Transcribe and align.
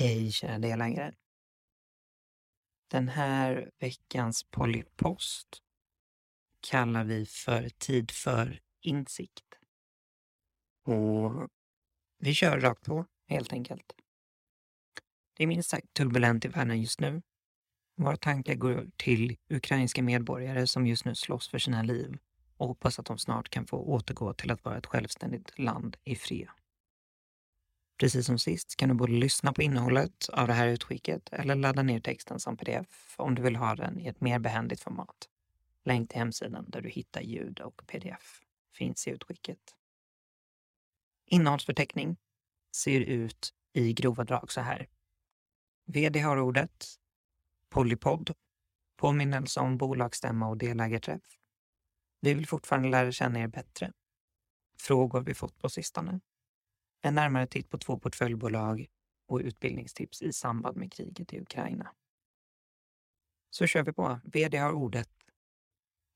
Hej 0.00 0.32
kära 0.32 0.58
delägare. 0.58 1.14
Den 2.90 3.08
här 3.08 3.70
veckans 3.78 4.44
polypost 4.50 5.62
kallar 6.60 7.04
vi 7.04 7.26
för 7.26 7.68
Tid 7.68 8.10
för 8.10 8.60
insikt. 8.80 9.44
Och 10.84 11.48
vi 12.18 12.34
kör 12.34 12.60
rakt 12.60 12.84
på, 12.84 13.06
helt 13.28 13.52
enkelt. 13.52 13.92
Det 15.36 15.42
är 15.42 15.46
minst 15.46 15.70
sagt 15.70 15.94
turbulent 15.94 16.44
i 16.44 16.48
världen 16.48 16.80
just 16.82 17.00
nu. 17.00 17.22
Våra 17.96 18.16
tankar 18.16 18.54
går 18.54 18.90
till 18.96 19.36
ukrainska 19.48 20.02
medborgare 20.02 20.66
som 20.66 20.86
just 20.86 21.04
nu 21.04 21.14
slåss 21.14 21.48
för 21.48 21.58
sina 21.58 21.82
liv 21.82 22.18
och 22.56 22.68
hoppas 22.68 22.98
att 22.98 23.06
de 23.06 23.18
snart 23.18 23.48
kan 23.48 23.66
få 23.66 23.76
återgå 23.76 24.34
till 24.34 24.50
att 24.50 24.64
vara 24.64 24.78
ett 24.78 24.86
självständigt 24.86 25.58
land 25.58 25.96
i 26.04 26.16
fred. 26.16 26.48
Precis 28.00 28.26
som 28.26 28.38
sist 28.38 28.76
kan 28.76 28.88
du 28.88 28.94
både 28.94 29.12
lyssna 29.12 29.52
på 29.52 29.62
innehållet 29.62 30.28
av 30.28 30.46
det 30.46 30.52
här 30.52 30.68
utskicket 30.68 31.28
eller 31.32 31.54
ladda 31.54 31.82
ner 31.82 32.00
texten 32.00 32.40
som 32.40 32.56
pdf 32.56 33.14
om 33.18 33.34
du 33.34 33.42
vill 33.42 33.56
ha 33.56 33.74
den 33.74 34.00
i 34.00 34.06
ett 34.06 34.20
mer 34.20 34.38
behändigt 34.38 34.80
format. 34.80 35.28
Länk 35.84 36.10
till 36.10 36.18
hemsidan 36.18 36.64
där 36.68 36.80
du 36.80 36.88
hittar 36.88 37.20
ljud 37.20 37.60
och 37.60 37.82
pdf 37.86 38.40
finns 38.74 39.06
i 39.06 39.10
utskicket. 39.10 39.58
Innehållsförteckning 41.26 42.16
ser 42.76 43.00
ut 43.00 43.50
i 43.72 43.92
grova 43.92 44.24
drag 44.24 44.52
så 44.52 44.60
här. 44.60 44.88
VD 45.86 46.20
har 46.20 46.40
ordet. 46.40 46.86
Polypod. 47.68 48.34
Påminnelse 48.96 49.60
om 49.60 49.78
bolagsstämma 49.78 50.48
och 50.48 50.56
delägarträff. 50.56 51.38
Vi 52.20 52.34
vill 52.34 52.46
fortfarande 52.46 52.88
lära 52.88 53.12
känna 53.12 53.40
er 53.40 53.48
bättre. 53.48 53.92
Frågor 54.78 55.20
vi 55.20 55.34
fått 55.34 55.58
på 55.58 55.68
sistone 55.68 56.20
en 57.02 57.14
närmare 57.14 57.46
titt 57.46 57.70
på 57.70 57.78
två 57.78 57.98
portföljbolag 57.98 58.86
och 59.28 59.38
utbildningstips 59.38 60.22
i 60.22 60.32
samband 60.32 60.76
med 60.76 60.92
kriget 60.92 61.32
i 61.32 61.40
Ukraina. 61.40 61.92
Så 63.50 63.66
kör 63.66 63.82
vi 63.82 63.92
på. 63.92 64.20
VD 64.24 64.58
har 64.58 64.72
ordet. 64.72 65.08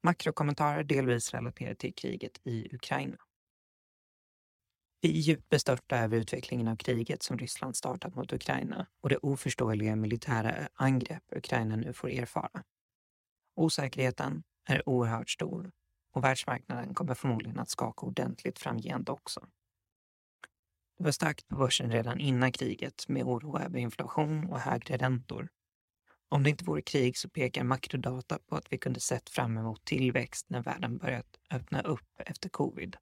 Makrokommentarer 0.02 0.84
delvis 0.84 1.34
relaterade 1.34 1.74
till 1.74 1.94
kriget 1.94 2.40
i 2.44 2.74
Ukraina. 2.74 3.16
Vi 5.00 5.10
är 5.10 5.20
djupt 5.20 5.48
bestörta 5.48 5.98
över 5.98 6.16
utvecklingen 6.16 6.68
av 6.68 6.76
kriget 6.76 7.22
som 7.22 7.38
Ryssland 7.38 7.76
startat 7.76 8.14
mot 8.14 8.32
Ukraina 8.32 8.86
och 9.00 9.08
det 9.08 9.16
oförståeliga 9.16 9.96
militära 9.96 10.68
angrepp 10.74 11.22
Ukraina 11.36 11.76
nu 11.76 11.92
får 11.92 12.10
erfara. 12.10 12.64
Osäkerheten 13.56 14.42
är 14.68 14.88
oerhört 14.88 15.30
stor 15.30 15.72
och 16.12 16.24
världsmarknaden 16.24 16.94
kommer 16.94 17.14
förmodligen 17.14 17.58
att 17.58 17.70
skaka 17.70 18.06
ordentligt 18.06 18.58
framgent 18.58 19.08
också. 19.08 19.46
Det 20.98 21.04
var 21.04 21.10
starkt 21.10 21.48
på 21.48 21.56
börsen 21.56 21.92
redan 21.92 22.20
innan 22.20 22.52
kriget 22.52 23.08
med 23.08 23.24
oro 23.24 23.58
över 23.58 23.78
inflation 23.78 24.46
och 24.46 24.60
högre 24.60 24.96
räntor. 24.96 25.48
Om 26.28 26.42
det 26.42 26.50
inte 26.50 26.64
vore 26.64 26.82
krig 26.82 27.18
så 27.18 27.28
pekar 27.28 27.64
makrodata 27.64 28.38
på 28.38 28.56
att 28.56 28.72
vi 28.72 28.78
kunde 28.78 29.00
sett 29.00 29.30
fram 29.30 29.56
emot 29.58 29.84
tillväxt 29.84 30.50
när 30.50 30.62
världen 30.62 30.98
börjat 30.98 31.36
öppna 31.50 31.82
upp 31.82 32.08
efter 32.18 32.48
covid. 32.48 32.96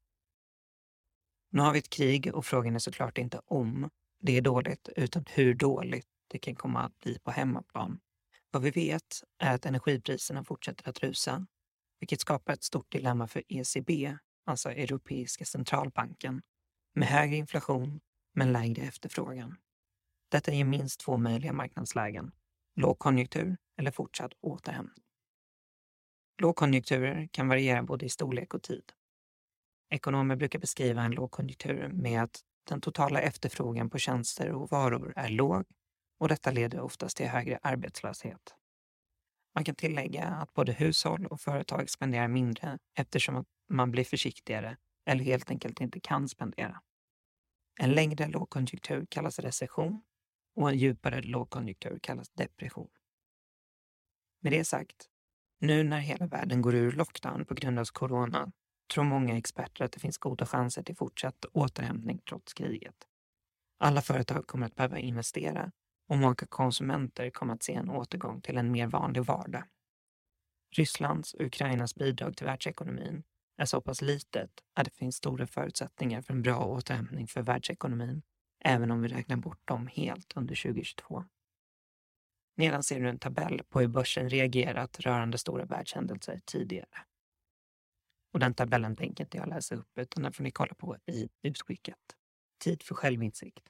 Nu 1.51 1.61
har 1.61 1.73
vi 1.73 1.79
ett 1.79 1.91
krig 1.91 2.35
och 2.35 2.47
frågan 2.47 2.75
är 2.75 2.79
såklart 2.79 3.19
inte 3.19 3.41
om 3.45 3.91
det 4.20 4.37
är 4.37 4.43
dåligt, 4.43 4.89
utan 4.97 5.25
hur 5.29 5.55
dåligt 5.55 6.09
det 6.29 6.39
kan 6.39 6.55
komma 6.55 6.81
att 6.81 6.98
bli 7.01 7.19
på 7.19 7.31
hemmaplan. 7.31 8.01
Vad 8.51 8.63
vi 8.63 8.70
vet 8.70 9.23
är 9.39 9.55
att 9.55 9.67
energipriserna 9.67 10.45
fortsätter 10.45 10.89
att 10.89 10.98
rusa, 10.98 11.47
vilket 12.01 12.20
skapar 12.20 12.53
ett 12.53 12.65
stort 12.65 12.93
dilemma 12.93 13.29
för 13.29 13.43
ECB, 13.48 14.17
alltså 14.45 14.70
Europeiska 14.70 15.45
centralbanken, 15.45 16.43
med 16.93 17.09
högre 17.09 17.37
inflation 17.37 18.01
men 18.35 18.53
lägre 18.53 18.83
efterfrågan. 18.83 19.57
Detta 20.29 20.53
ger 20.53 20.65
minst 20.65 21.01
två 21.01 21.17
möjliga 21.17 21.53
marknadslägen. 21.53 22.33
Lågkonjunktur 22.77 23.57
eller 23.79 23.91
fortsatt 23.91 24.33
återhämtning. 24.41 25.05
Lågkonjunkturer 26.39 27.29
kan 27.33 27.48
variera 27.48 27.83
både 27.83 28.07
i 28.07 28.09
storlek 28.09 28.55
och 28.55 28.63
tid. 28.63 28.92
Ekonomer 29.91 30.36
brukar 30.36 30.58
beskriva 30.58 31.02
en 31.02 31.11
lågkonjunktur 31.11 31.89
med 31.89 32.23
att 32.23 32.41
den 32.69 32.81
totala 32.81 33.20
efterfrågan 33.20 33.91
på 33.91 33.98
tjänster 33.98 34.52
och 34.52 34.70
varor 34.70 35.13
är 35.17 35.29
låg 35.29 35.64
och 36.19 36.29
detta 36.29 36.51
leder 36.51 36.81
oftast 36.81 37.17
till 37.17 37.27
högre 37.27 37.58
arbetslöshet. 37.63 38.55
Man 39.55 39.64
kan 39.64 39.75
tillägga 39.75 40.25
att 40.25 40.52
både 40.52 40.73
hushåll 40.73 41.27
och 41.27 41.41
företag 41.41 41.91
spenderar 41.91 42.29
mindre 42.29 42.79
eftersom 42.95 43.45
man 43.69 43.91
blir 43.91 44.05
försiktigare 44.05 44.77
eller 45.05 45.24
helt 45.24 45.51
enkelt 45.51 45.80
inte 45.80 46.01
kan 46.01 46.29
spendera. 46.29 46.80
En 47.80 47.92
längre 47.92 48.29
lågkonjunktur 48.29 49.07
kallas 49.11 49.39
recession 49.39 50.02
och 50.57 50.70
en 50.70 50.79
djupare 50.79 51.23
lågkonjunktur 51.23 51.98
kallas 52.02 52.30
depression. 52.30 52.90
Med 54.40 54.52
det 54.52 54.64
sagt, 54.64 55.08
nu 55.58 55.83
när 55.85 56.01
hela 56.01 56.27
världen 56.27 56.63
går 56.63 56.74
ur 56.74 56.92
lockdown 56.92 57.45
på 57.45 57.55
grund 57.55 57.79
av 57.79 57.85
corona 57.85 58.52
tror 58.95 59.05
många 59.05 59.36
experter 59.36 59.85
att 59.85 59.92
det 59.92 60.01
finns 60.01 60.18
goda 60.18 60.46
chanser 60.46 60.83
till 60.83 60.96
fortsatt 60.96 61.45
återhämtning 61.45 62.20
trots 62.29 62.52
kriget. 62.52 62.96
Alla 63.79 64.02
företag 64.02 64.46
kommer 64.46 64.67
att 64.67 64.74
behöva 64.74 64.98
investera 64.98 65.73
och 66.08 66.19
många 66.19 66.34
konsumenter 66.34 67.30
kommer 67.30 67.55
att 67.55 67.63
se 67.63 67.74
en 67.74 67.90
återgång 67.90 68.40
till 68.40 68.57
en 68.57 68.73
mer 68.73 68.86
vanlig 68.86 69.23
vardag. 69.23 69.64
Rysslands 70.77 71.34
och 71.34 71.40
Ukrainas 71.40 71.95
bidrag 71.95 72.36
till 72.36 72.46
världsekonomin 72.46 73.23
är 73.62 73.67
så 73.67 73.80
pass 73.80 74.02
litet 74.02 74.50
att 74.74 74.84
det 74.84 74.95
finns 74.95 75.17
stora 75.17 75.46
förutsättningar 75.46 76.23
för 76.23 76.33
en 76.33 76.42
bra 76.42 76.64
återhämtning 76.64 77.27
för 77.27 77.42
världsekonomin, 77.42 78.23
även 78.64 78.90
om 78.90 79.02
vi 79.02 79.08
räknar 79.08 79.36
bort 79.36 79.68
dem 79.68 79.86
helt 79.86 80.36
under 80.36 80.62
2022. 80.62 81.24
Nedan 82.56 82.83
ser 82.83 83.01
du 83.01 83.08
en 83.08 83.18
tabell 83.18 83.62
på 83.68 83.80
hur 83.80 83.89
börsen 83.89 84.30
reagerat 84.30 85.01
rörande 85.01 85.39
stora 85.39 85.64
världshändelser 85.64 86.40
tidigare. 86.45 86.98
Och 88.33 88.40
den 88.40 88.55
tabellen 88.55 88.96
tänker 88.96 89.24
inte 89.24 89.36
jag 89.36 89.48
läsa 89.48 89.74
upp, 89.74 89.98
utan 89.98 90.22
den 90.22 90.33
får 90.33 90.45
ni 90.45 90.51
kolla 90.51 90.74
på 90.74 90.96
i 91.06 91.28
utskicket. 91.42 91.98
Tid 92.58 92.83
för 92.83 92.95
självinsikt. 92.95 93.68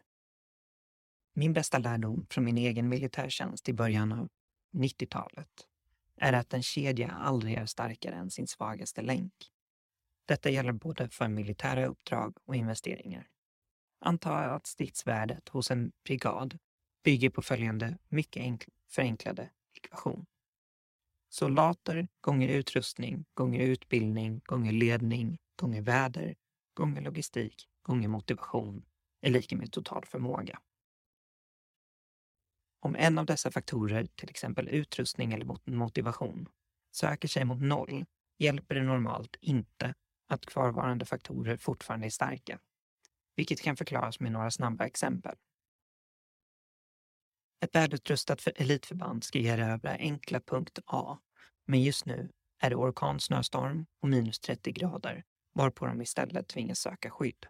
Min 1.34 1.52
bästa 1.52 1.78
lärdom 1.78 2.26
från 2.30 2.44
min 2.44 2.58
egen 2.58 2.88
militärtjänst 2.88 3.68
i 3.68 3.72
början 3.72 4.12
av 4.12 4.28
90-talet 4.72 5.68
är 6.16 6.32
att 6.32 6.54
en 6.54 6.62
kedja 6.62 7.10
aldrig 7.10 7.54
är 7.54 7.66
starkare 7.66 8.14
än 8.14 8.30
sin 8.30 8.46
svagaste 8.46 9.02
länk. 9.02 9.32
Detta 10.32 10.50
gäller 10.50 10.72
både 10.72 11.08
för 11.08 11.28
militära 11.28 11.86
uppdrag 11.86 12.36
och 12.44 12.56
investeringar. 12.56 13.28
Anta 14.00 14.34
att 14.34 14.66
stridsvärdet 14.66 15.48
hos 15.48 15.70
en 15.70 15.92
brigad 16.04 16.58
bygger 17.04 17.30
på 17.30 17.42
följande 17.42 17.98
mycket 18.08 18.66
förenklade 18.90 19.50
ekvation. 19.76 20.26
Soldater 21.28 22.08
gånger 22.20 22.48
utrustning 22.48 23.24
gånger 23.34 23.60
utbildning 23.60 24.40
gånger 24.44 24.72
ledning 24.72 25.38
gånger 25.56 25.82
väder 25.82 26.34
gånger 26.74 27.02
logistik 27.02 27.68
gånger 27.82 28.08
motivation 28.08 28.84
är 29.20 29.30
lika 29.30 29.56
med 29.56 29.72
total 29.72 30.04
förmåga. 30.06 30.60
Om 32.80 32.96
en 32.96 33.18
av 33.18 33.26
dessa 33.26 33.50
faktorer, 33.50 34.06
till 34.06 34.30
exempel 34.30 34.68
utrustning 34.68 35.32
eller 35.32 35.70
motivation, 35.70 36.48
söker 36.92 37.28
sig 37.28 37.44
mot 37.44 37.60
noll 37.60 38.04
hjälper 38.38 38.74
det 38.74 38.82
normalt 38.82 39.36
inte 39.40 39.94
att 40.32 40.46
kvarvarande 40.46 41.04
faktorer 41.04 41.56
fortfarande 41.56 42.06
är 42.06 42.10
starka, 42.10 42.60
vilket 43.36 43.60
kan 43.60 43.76
förklaras 43.76 44.20
med 44.20 44.32
några 44.32 44.50
snabba 44.50 44.86
exempel. 44.86 45.36
Ett 47.60 47.74
välutrustat 47.74 48.48
elitförband 48.56 49.24
ska 49.24 49.38
erövra 49.38 49.90
enkla 49.90 50.40
punkt 50.40 50.78
A, 50.86 51.18
men 51.66 51.82
just 51.82 52.06
nu 52.06 52.30
är 52.62 52.70
det 52.70 52.76
orkansnöstorm 52.76 53.86
och 54.00 54.08
minus 54.08 54.40
30 54.40 54.72
grader, 54.72 55.24
varpå 55.54 55.86
de 55.86 56.02
istället 56.02 56.48
tvingas 56.48 56.78
söka 56.78 57.10
skydd. 57.10 57.46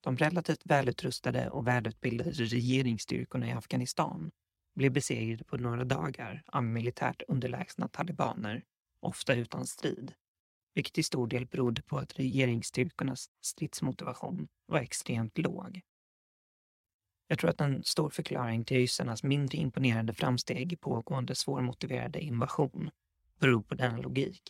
De 0.00 0.16
relativt 0.16 0.62
välutrustade 0.64 1.50
och 1.50 1.66
välutbildade 1.66 2.30
regeringsstyrkorna 2.30 3.48
i 3.48 3.52
Afghanistan 3.52 4.30
blev 4.74 4.92
besegrade 4.92 5.44
på 5.44 5.56
några 5.56 5.84
dagar 5.84 6.42
av 6.46 6.64
militärt 6.64 7.22
underlägsna 7.28 7.88
talibaner, 7.88 8.64
ofta 9.00 9.34
utan 9.34 9.66
strid, 9.66 10.14
vilket 10.80 10.94
till 10.94 11.04
stor 11.04 11.26
del 11.26 11.46
berodde 11.46 11.82
på 11.82 11.98
att 11.98 12.18
regeringsstyrkornas 12.18 13.30
stridsmotivation 13.40 14.48
var 14.66 14.78
extremt 14.78 15.38
låg. 15.38 15.80
Jag 17.26 17.38
tror 17.38 17.50
att 17.50 17.60
en 17.60 17.84
stor 17.84 18.10
förklaring 18.10 18.64
till 18.64 18.76
ryssarnas 18.76 19.22
mindre 19.22 19.58
imponerande 19.58 20.14
framsteg 20.14 20.72
i 20.72 20.76
pågående 20.76 21.34
svårmotiverade 21.34 22.20
invasion 22.20 22.90
beror 23.40 23.62
på 23.62 23.74
denna 23.74 23.98
logik. 23.98 24.42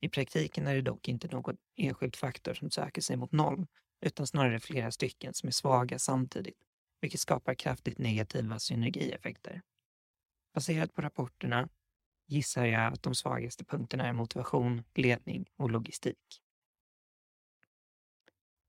I 0.00 0.08
praktiken 0.08 0.66
är 0.66 0.74
det 0.74 0.82
dock 0.82 1.08
inte 1.08 1.28
någon 1.28 1.56
enskild 1.76 2.16
faktor 2.16 2.54
som 2.54 2.70
söker 2.70 3.02
sig 3.02 3.16
mot 3.16 3.32
noll, 3.32 3.66
utan 4.00 4.26
snarare 4.26 4.60
flera 4.60 4.90
stycken 4.90 5.34
som 5.34 5.46
är 5.46 5.52
svaga 5.52 5.98
samtidigt, 5.98 6.60
vilket 7.00 7.20
skapar 7.20 7.54
kraftigt 7.54 7.98
negativa 7.98 8.58
synergieffekter. 8.58 9.62
Baserat 10.54 10.94
på 10.94 11.02
rapporterna 11.02 11.68
gissar 12.32 12.66
jag 12.66 12.92
att 12.92 13.02
de 13.02 13.14
svagaste 13.14 13.64
punkterna 13.64 14.06
är 14.06 14.12
motivation, 14.12 14.84
ledning 14.94 15.46
och 15.56 15.70
logistik. 15.70 16.42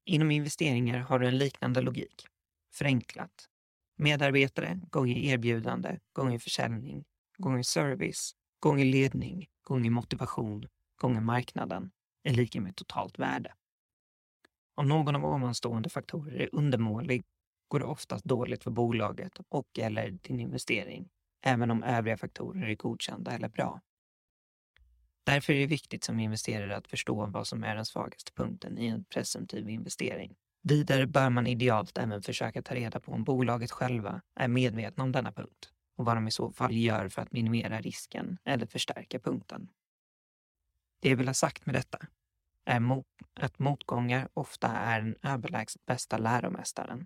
Inom 0.06 0.31
investeringar 0.31 1.00
har 1.00 1.19
du 1.19 1.27
en 1.27 1.38
liknande 1.38 1.81
logik. 1.81 2.27
Förenklat. 2.74 3.50
Medarbetare 3.95 4.80
gånger 4.92 5.18
erbjudande 5.18 6.00
gånger 6.13 6.39
försäljning 6.39 7.06
gånger 7.38 7.63
service 7.63 8.36
gånger 8.60 8.86
ledning 8.86 9.48
gånger 9.62 9.89
motivation 9.89 10.68
gånger 10.95 11.21
marknaden 11.21 11.92
är 12.24 12.33
lika 12.33 12.62
med 12.62 12.75
totalt 12.75 13.19
värde. 13.19 13.54
Om 14.75 14.88
någon 14.88 15.16
av 15.16 15.25
ovanstående 15.25 15.89
faktorer 15.89 16.42
är 16.42 16.50
undermålig 16.51 17.24
går 17.68 17.80
det 17.80 17.86
oftast 17.86 18.25
dåligt 18.25 18.63
för 18.63 18.71
bolaget 18.71 19.39
och 19.50 19.80
eller 19.80 20.12
din 20.12 20.39
investering, 20.39 21.09
även 21.44 21.72
om 21.72 21.84
övriga 21.84 22.18
faktorer 22.18 22.69
är 22.69 22.75
godkända 22.75 23.31
eller 23.31 23.50
bra. 23.50 23.81
Därför 25.25 25.54
är 25.54 25.60
det 25.60 25.68
viktigt 25.68 26.04
som 26.04 26.19
investerare 26.19 26.78
att 26.78 26.88
förstå 26.88 27.25
vad 27.25 27.48
som 27.48 27.63
är 27.63 27.75
den 27.75 27.86
svagaste 27.86 28.31
punkten 28.34 28.78
i 28.78 28.88
en 28.88 29.04
presumtiv 29.04 29.69
investering. 29.69 30.36
Vidare 30.62 31.07
bör 31.07 31.30
man 31.30 31.48
idealt 31.48 31.98
även 31.98 32.22
försöka 32.22 32.62
ta 32.62 32.75
reda 32.75 33.00
på 33.00 33.12
om 33.12 33.24
bolaget 33.24 33.72
själva 33.72 34.22
är 34.36 34.48
medvetna 34.48 35.04
om 35.04 35.12
denna 35.12 35.31
punkt 35.31 35.72
och 35.98 36.06
vad 36.06 36.18
de 36.18 36.28
i 36.28 36.31
så 36.31 36.51
fall 36.51 36.75
gör 36.75 37.10
för 37.10 37.22
att 37.22 37.31
minimera 37.31 37.81
risken 37.81 38.38
eller 38.44 38.66
förstärka 38.66 39.19
punkten. 39.19 39.69
Det 41.01 41.10
jag 41.10 41.18
vill 41.18 41.28
ha 41.28 41.34
sagt 41.34 41.66
med 41.66 41.75
detta 41.75 41.98
är 42.66 42.80
mot, 42.80 43.06
att 43.34 43.60
motgångar 43.60 44.30
ofta 44.34 44.68
är 44.68 45.01
den 45.01 45.16
överlägset 45.24 45.86
bästa 45.86 46.18
läromästaren, 46.18 47.06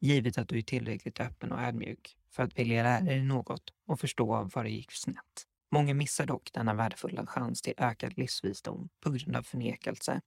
givet 0.00 0.38
att 0.38 0.48
du 0.48 0.58
är 0.58 0.62
tillräckligt 0.62 1.20
öppen 1.20 1.52
och 1.52 1.60
ödmjuk 1.60 2.16
för 2.34 2.42
att 2.42 2.58
vilja 2.58 2.82
lära 2.82 3.00
dig 3.00 3.22
något 3.22 3.70
och 3.86 4.00
förstå 4.00 4.50
vad 4.54 4.64
det 4.64 4.70
gick 4.70 4.92
snett. 4.92 5.46
Många 5.72 5.94
missar 5.94 6.26
dock 6.26 6.52
denna 6.52 6.74
värdefulla 6.74 7.26
chans 7.26 7.62
till 7.62 7.74
ökad 7.76 8.18
livsvisdom 8.18 8.88
på 9.00 9.10
grund 9.10 9.36
av 9.36 9.42
förnekelse, 9.42 10.20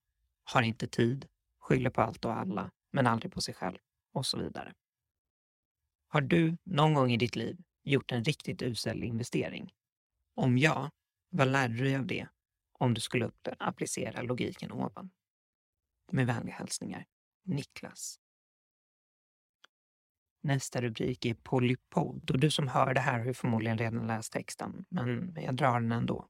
har 0.43 0.61
inte 0.61 0.87
tid, 0.87 1.27
skyller 1.59 1.89
på 1.89 2.01
allt 2.01 2.25
och 2.25 2.37
alla, 2.37 2.71
men 2.91 3.07
aldrig 3.07 3.33
på 3.33 3.41
sig 3.41 3.53
själv 3.53 3.77
och 4.13 4.25
så 4.25 4.37
vidare. 4.37 4.73
Har 6.07 6.21
du 6.21 6.57
någon 6.63 6.93
gång 6.93 7.11
i 7.11 7.17
ditt 7.17 7.35
liv 7.35 7.57
gjort 7.83 8.11
en 8.11 8.23
riktigt 8.23 8.61
usel 8.61 9.03
investering? 9.03 9.73
Om 10.35 10.57
ja, 10.57 10.91
vad 11.29 11.47
lärde 11.47 11.73
du 11.73 11.83
dig 11.83 11.95
av 11.95 12.05
det 12.05 12.27
om 12.79 12.93
du 12.93 13.01
skulle 13.01 13.31
applicera 13.59 14.21
logiken 14.21 14.71
ovan? 14.71 15.09
Med 16.11 16.27
vänliga 16.27 16.55
hälsningar, 16.55 17.05
Niklas. 17.43 18.19
Nästa 20.47 20.81
rubrik 20.81 21.25
är 21.25 21.33
Polypod 21.33 22.31
och 22.31 22.39
du 22.39 22.51
som 22.51 22.67
hör 22.67 22.93
det 22.93 22.99
här 22.99 23.25
har 23.25 23.33
förmodligen 23.33 23.77
redan 23.77 24.07
läst 24.07 24.33
texten, 24.33 24.85
men 24.89 25.37
jag 25.41 25.55
drar 25.55 25.79
den 25.79 25.91
ändå. 25.91 26.27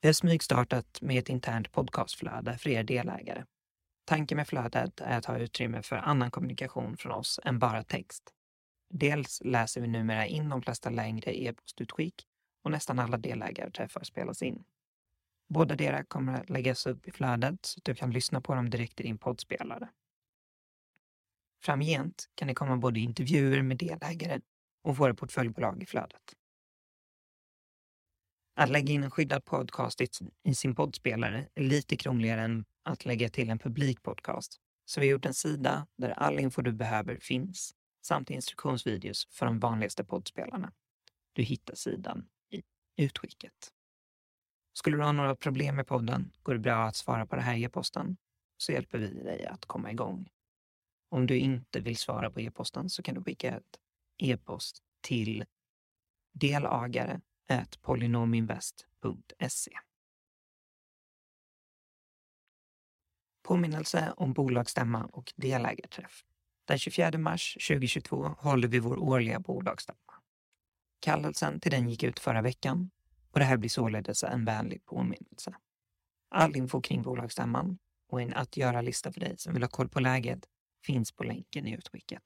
Vi 0.00 0.08
har 0.08 0.12
smygstartat 0.12 1.02
med 1.02 1.18
ett 1.18 1.28
internt 1.28 1.72
podcastflöde 1.72 2.58
för 2.58 2.70
er 2.70 2.84
delägare. 2.84 3.44
Tanken 4.04 4.36
med 4.36 4.48
flödet 4.48 5.00
är 5.00 5.18
att 5.18 5.24
ha 5.24 5.38
utrymme 5.38 5.82
för 5.82 5.96
annan 5.96 6.30
kommunikation 6.30 6.96
från 6.96 7.12
oss 7.12 7.40
än 7.44 7.58
bara 7.58 7.82
text. 7.82 8.30
Dels 8.90 9.42
läser 9.44 9.80
vi 9.80 9.88
numera 9.88 10.26
in 10.26 10.48
de 10.48 10.62
flesta 10.62 10.90
längre 10.90 11.42
e-postutskick 11.42 12.26
och 12.64 12.70
nästan 12.70 12.98
alla 12.98 13.16
delägarträffar 13.16 14.04
spelas 14.04 14.42
in. 14.42 14.64
Båda 15.48 15.76
deras 15.76 16.06
kommer 16.08 16.40
att 16.40 16.50
läggas 16.50 16.86
upp 16.86 17.08
i 17.08 17.10
flödet 17.10 17.66
så 17.66 17.78
att 17.78 17.84
du 17.84 17.94
kan 17.94 18.10
lyssna 18.10 18.40
på 18.40 18.54
dem 18.54 18.70
direkt 18.70 19.00
i 19.00 19.02
din 19.02 19.18
poddspelare. 19.18 19.88
Framgent 21.64 22.28
kan 22.34 22.48
det 22.48 22.54
komma 22.54 22.76
både 22.76 23.00
intervjuer 23.00 23.62
med 23.62 23.76
delägare 23.76 24.40
och 24.82 24.96
våra 24.96 25.14
portföljbolag 25.14 25.82
i 25.82 25.86
flödet. 25.86 26.36
Att 28.56 28.70
lägga 28.70 28.92
in 28.92 29.04
en 29.04 29.10
skyddad 29.10 29.44
podcast 29.44 30.00
i 30.44 30.54
sin 30.54 30.74
poddspelare 30.74 31.48
är 31.54 31.62
lite 31.62 31.96
krångligare 31.96 32.40
än 32.40 32.64
att 32.82 33.04
lägga 33.04 33.28
till 33.28 33.50
en 33.50 33.58
publik 33.58 34.02
podcast. 34.02 34.60
Så 34.84 35.00
vi 35.00 35.06
har 35.06 35.12
gjort 35.12 35.26
en 35.26 35.34
sida 35.34 35.86
där 35.96 36.10
all 36.10 36.38
info 36.38 36.62
du 36.62 36.72
behöver 36.72 37.16
finns 37.16 37.74
samt 38.02 38.30
instruktionsvideos 38.30 39.28
för 39.30 39.46
de 39.46 39.58
vanligaste 39.58 40.04
poddspelarna. 40.04 40.72
Du 41.32 41.42
hittar 41.42 41.74
sidan 41.74 42.28
i 42.50 42.62
utskicket. 42.96 43.72
Skulle 44.72 44.96
du 44.96 45.02
ha 45.02 45.12
några 45.12 45.36
problem 45.36 45.76
med 45.76 45.86
podden 45.86 46.32
går 46.42 46.52
det 46.52 46.60
bra 46.60 46.84
att 46.84 46.96
svara 46.96 47.26
på 47.26 47.36
det 47.36 47.42
här 47.42 47.56
e-posten 47.56 48.16
så 48.56 48.72
hjälper 48.72 48.98
vi 48.98 49.06
dig 49.08 49.46
att 49.46 49.66
komma 49.66 49.90
igång. 49.90 50.28
Om 51.12 51.26
du 51.26 51.38
inte 51.38 51.80
vill 51.80 51.96
svara 51.96 52.30
på 52.30 52.40
e-posten 52.40 52.90
så 52.90 53.02
kan 53.02 53.14
du 53.14 53.22
skicka 53.22 53.56
ett 53.56 53.78
e-post 54.18 54.82
till 55.00 55.44
delagare 56.32 57.20
polynominvest.se. 57.80 59.72
Påminnelse 63.42 64.14
om 64.16 64.32
bolagsstämma 64.32 65.04
och 65.04 65.32
delägarträff. 65.36 66.24
Den 66.64 66.78
24 66.78 67.18
mars 67.18 67.56
2022 67.68 68.34
håller 68.38 68.68
vi 68.68 68.78
vår 68.78 68.98
årliga 68.98 69.40
bolagsstämma. 69.40 70.14
Kallelsen 71.00 71.60
till 71.60 71.70
den 71.70 71.88
gick 71.88 72.02
ut 72.02 72.18
förra 72.18 72.42
veckan 72.42 72.90
och 73.30 73.38
det 73.38 73.44
här 73.44 73.56
blir 73.56 73.70
således 73.70 74.24
en 74.24 74.44
vänlig 74.44 74.84
påminnelse. 74.84 75.54
All 76.28 76.56
info 76.56 76.80
kring 76.80 77.02
bolagsstämman 77.02 77.78
och 78.08 78.22
en 78.22 78.34
att 78.34 78.56
göra-lista 78.56 79.12
för 79.12 79.20
dig 79.20 79.38
som 79.38 79.52
vill 79.52 79.62
ha 79.62 79.70
koll 79.70 79.88
på 79.88 80.00
läget 80.00 80.48
finns 80.86 81.12
på 81.12 81.24
länken 81.24 81.66
i 81.66 81.72
utskicket. 81.72 82.22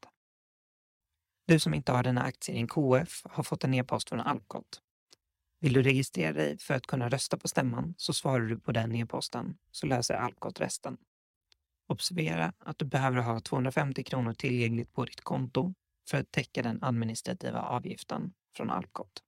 Du 1.46 1.58
som 1.58 1.74
inte 1.74 1.92
har 1.92 2.02
dina 2.02 2.22
aktier 2.22 2.56
i 2.56 2.58
en 2.58 2.68
KF 2.68 3.22
har 3.24 3.42
fått 3.42 3.64
en 3.64 3.74
e-post 3.74 4.08
från 4.08 4.20
Alcot. 4.20 4.80
Vill 5.60 5.72
du 5.72 5.82
registrera 5.82 6.32
dig 6.32 6.58
för 6.58 6.74
att 6.74 6.86
kunna 6.86 7.08
rösta 7.08 7.36
på 7.36 7.48
stämman 7.48 7.94
så 7.96 8.12
svarar 8.12 8.46
du 8.46 8.60
på 8.60 8.72
den 8.72 8.92
e-posten 8.92 9.58
så 9.70 9.86
löser 9.86 10.14
Alcot 10.14 10.60
resten. 10.60 10.96
Observera 11.88 12.52
att 12.58 12.78
du 12.78 12.84
behöver 12.84 13.18
ha 13.18 13.40
250 13.40 14.04
kronor 14.04 14.34
tillgängligt 14.34 14.92
på 14.92 15.04
ditt 15.04 15.20
konto 15.20 15.74
för 16.08 16.18
att 16.18 16.30
täcka 16.30 16.62
den 16.62 16.82
administrativa 16.82 17.60
avgiften 17.60 18.32
från 18.56 18.70
Alcot. 18.70 19.22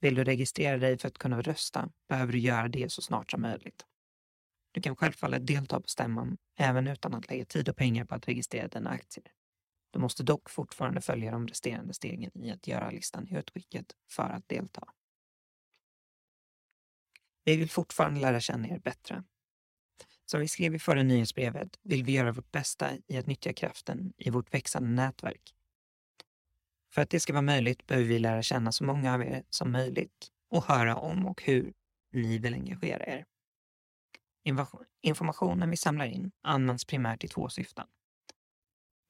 Vill 0.00 0.14
du 0.14 0.24
registrera 0.24 0.78
dig 0.78 0.98
för 0.98 1.08
att 1.08 1.18
kunna 1.18 1.42
rösta 1.42 1.90
behöver 2.08 2.32
du 2.32 2.38
göra 2.38 2.68
det 2.68 2.92
så 2.92 3.02
snart 3.02 3.30
som 3.30 3.42
möjligt. 3.42 3.86
Du 4.72 4.80
kan 4.80 4.96
självfallet 4.96 5.46
delta 5.46 5.80
på 5.80 5.88
stämman 5.88 6.38
även 6.56 6.86
utan 6.86 7.14
att 7.14 7.30
lägga 7.30 7.44
tid 7.44 7.68
och 7.68 7.76
pengar 7.76 8.04
på 8.04 8.14
att 8.14 8.28
registrera 8.28 8.68
dina 8.68 8.90
aktier. 8.90 9.26
Du 9.90 9.98
måste 9.98 10.22
dock 10.22 10.50
fortfarande 10.50 11.00
följa 11.00 11.30
de 11.30 11.48
resterande 11.48 11.94
stegen 11.94 12.44
i 12.44 12.50
att 12.50 12.66
göra 12.66 12.90
listan 12.90 13.28
i 13.28 13.36
utskicket 13.36 13.86
för 14.10 14.22
att 14.22 14.48
delta. 14.48 14.88
Vi 17.44 17.56
vill 17.56 17.70
fortfarande 17.70 18.20
lära 18.20 18.40
känna 18.40 18.68
er 18.68 18.78
bättre. 18.78 19.24
Som 20.24 20.40
vi 20.40 20.48
skrev 20.48 20.74
i 20.74 20.78
förra 20.78 21.02
nyhetsbrevet 21.02 21.78
vill 21.82 22.04
vi 22.04 22.12
göra 22.12 22.32
vårt 22.32 22.52
bästa 22.52 22.90
i 23.06 23.16
att 23.16 23.26
nyttja 23.26 23.52
kraften 23.52 24.12
i 24.16 24.30
vårt 24.30 24.54
växande 24.54 24.88
nätverk. 24.88 25.54
För 26.92 27.02
att 27.02 27.10
det 27.10 27.20
ska 27.20 27.32
vara 27.32 27.42
möjligt 27.42 27.86
behöver 27.86 28.08
vi 28.08 28.18
lära 28.18 28.42
känna 28.42 28.72
så 28.72 28.84
många 28.84 29.14
av 29.14 29.22
er 29.22 29.44
som 29.48 29.72
möjligt 29.72 30.28
och 30.50 30.64
höra 30.64 30.96
om 30.96 31.26
och 31.26 31.42
hur 31.42 31.72
ni 32.12 32.38
vill 32.38 32.54
engagera 32.54 33.06
er. 33.06 33.26
Informationen 35.02 35.70
vi 35.70 35.76
samlar 35.76 36.06
in 36.06 36.30
används 36.42 36.84
primärt 36.84 37.24
i 37.24 37.28
två 37.28 37.48
syften. 37.48 37.86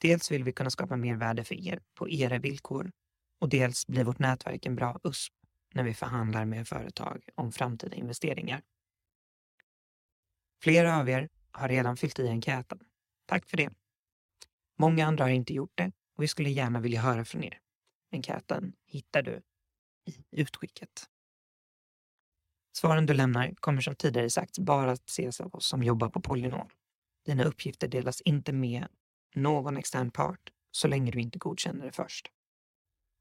Dels 0.01 0.31
vill 0.31 0.45
vi 0.45 0.53
kunna 0.53 0.71
skapa 0.71 0.97
mer 0.97 1.17
värde 1.17 1.45
för 1.45 1.55
er 1.55 1.83
på 1.95 2.09
era 2.09 2.39
villkor 2.39 2.93
och 3.41 3.49
dels 3.49 3.87
blir 3.87 4.05
vårt 4.05 4.19
nätverk 4.19 4.67
en 4.67 4.77
bra 4.77 5.01
USP 5.05 5.33
när 5.75 5.85
vi 5.85 5.95
förhandlar 5.95 6.45
med 6.45 6.69
företag 6.69 7.29
om 7.35 7.53
framtida 7.53 7.97
investeringar. 7.97 8.63
Flera 10.63 10.99
av 10.99 11.09
er 11.09 11.29
har 11.53 11.69
redan 11.69 11.97
fyllt 11.97 12.19
i 12.19 12.29
enkäten. 12.29 12.81
Tack 13.27 13.47
för 13.47 13.57
det. 13.57 13.71
Många 14.79 15.07
andra 15.07 15.25
har 15.25 15.31
inte 15.31 15.55
gjort 15.55 15.73
det 15.75 15.93
och 16.17 16.23
vi 16.23 16.29
skulle 16.29 16.51
gärna 16.51 16.81
vilja 16.81 17.01
höra 17.01 17.25
från 17.25 17.45
er. 17.45 17.61
Enkäten 18.13 18.73
hittar 18.87 19.23
du 19.23 19.43
i 20.07 20.41
utskicket. 20.41 21.09
Svaren 22.73 23.07
du 23.07 23.15
lämnar 23.15 23.55
kommer 23.55 23.81
som 23.81 23.95
tidigare 23.95 24.31
sagts 24.31 24.59
bara 24.59 24.93
att 24.93 25.09
ses 25.09 25.41
av 25.41 25.55
oss 25.55 25.67
som 25.67 25.83
jobbar 25.83 26.09
på 26.09 26.21
Polynom. 26.21 26.69
Dina 27.27 27.45
uppgifter 27.45 27.89
delas 27.89 28.21
inte 28.21 28.53
med 28.53 28.87
någon 29.35 29.77
extern 29.77 30.11
part 30.11 30.53
så 30.71 30.89
länge 30.89 31.11
du 31.11 31.21
inte 31.21 31.39
godkänner 31.39 31.85
det 31.85 31.93
först. 31.93 32.31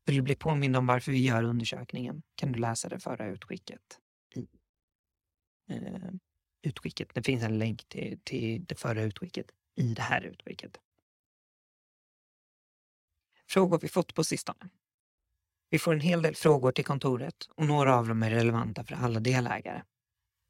Vill 0.05 0.15
du 0.15 0.21
bli 0.21 0.35
påmind 0.35 0.75
om 0.75 0.87
varför 0.87 1.11
vi 1.11 1.25
gör 1.25 1.43
undersökningen 1.43 2.23
kan 2.35 2.51
du 2.51 2.59
läsa 2.59 2.89
det 2.89 2.99
förra 2.99 3.27
utskicket 3.27 3.99
i 4.35 4.47
eh, 5.69 6.11
utskicket. 6.61 7.13
Det 7.13 7.23
finns 7.23 7.43
en 7.43 7.57
länk 7.57 7.89
till, 7.89 8.19
till 8.23 8.65
det 8.65 8.75
förra 8.75 9.01
utskicket 9.01 9.51
i 9.75 9.93
det 9.93 10.01
här 10.01 10.21
utskicket. 10.21 10.77
Frågor 13.47 13.79
vi 13.79 13.87
fått 13.87 14.13
på 14.15 14.23
sistone. 14.23 14.69
Vi 15.69 15.79
får 15.79 15.93
en 15.93 15.99
hel 15.99 16.21
del 16.21 16.35
frågor 16.35 16.71
till 16.71 16.85
kontoret 16.85 17.35
och 17.55 17.65
några 17.65 17.95
av 17.95 18.07
dem 18.07 18.23
är 18.23 18.29
relevanta 18.29 18.83
för 18.83 18.95
alla 18.95 19.19
delägare. 19.19 19.83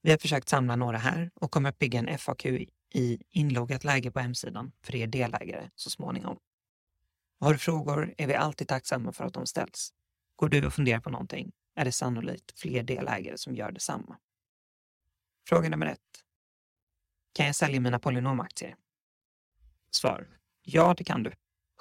Vi 0.02 0.12
har 0.12 0.18
försökt 0.18 0.50
samla 0.50 0.76
några 0.76 0.98
här 0.98 1.32
och 1.36 1.52
kommer 1.52 1.70
att 1.70 1.80
bygga 1.80 2.00
en 2.00 2.18
FAQ 2.18 2.46
i 2.94 3.22
inloggat 3.30 3.84
läge 3.84 4.12
på 4.12 4.20
hemsidan 4.20 4.72
för 4.82 4.96
er 4.96 5.08
delägare 5.08 5.70
så 5.76 5.90
småningom. 5.90 6.38
Har 7.40 7.54
du 7.54 7.60
frågor 7.60 8.14
är 8.18 8.28
vi 8.28 8.36
alltid 8.36 8.68
tacksamma 8.68 9.12
för 9.12 9.24
att 9.24 9.34
de 9.34 9.48
ställs. 9.48 9.94
Går 10.36 10.50
du 10.50 10.66
och 10.66 10.74
funderar 10.74 11.00
på 11.00 11.10
någonting 11.10 11.52
är 11.76 11.86
det 11.86 11.92
sannolikt 11.92 12.60
fler 12.60 12.84
delägare 12.84 13.38
som 13.38 13.56
gör 13.56 13.72
detsamma. 13.72 14.18
Fråga 15.50 15.70
nummer 15.70 15.86
ett. 15.86 16.24
Kan 17.34 17.46
jag 17.46 17.56
sälja 17.56 17.80
mina 17.80 18.00
polynomaktier? 18.00 18.76
Svar. 19.92 20.28
Ja, 20.62 20.94
det 20.98 21.04
kan 21.04 21.24
du. 21.24 21.32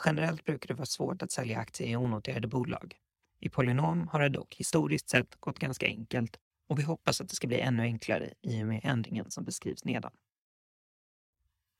Generellt 0.04 0.44
brukar 0.44 0.68
det 0.68 0.74
vara 0.74 0.86
svårt 0.86 1.22
att 1.22 1.32
sälja 1.32 1.58
aktier 1.58 1.88
i 1.88 1.96
onoterade 1.96 2.48
bolag. 2.48 2.96
I 3.40 3.48
Polynom 3.48 4.08
har 4.08 4.20
det 4.20 4.28
dock 4.28 4.54
historiskt 4.54 5.08
sett 5.08 5.36
gått 5.40 5.58
ganska 5.58 5.86
enkelt 5.86 6.36
och 6.68 6.78
vi 6.78 6.82
hoppas 6.82 7.20
att 7.20 7.28
det 7.28 7.34
ska 7.34 7.46
bli 7.46 7.60
ännu 7.60 7.82
enklare 7.82 8.34
i 8.42 8.62
och 8.62 8.66
med 8.66 8.80
ändringen 8.84 9.30
som 9.30 9.44
beskrivs 9.44 9.84
nedan. 9.84 10.12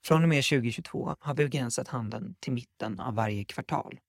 Från 0.04 0.22
och 0.22 0.28
med 0.28 0.44
2022 0.44 1.16
har 1.20 1.34
vi 1.34 1.44
begränsat 1.44 1.88
handeln 1.88 2.34
till 2.40 2.52
mitten 2.52 3.00
av 3.00 3.14
varje 3.14 3.44
kvartal. 3.44 4.00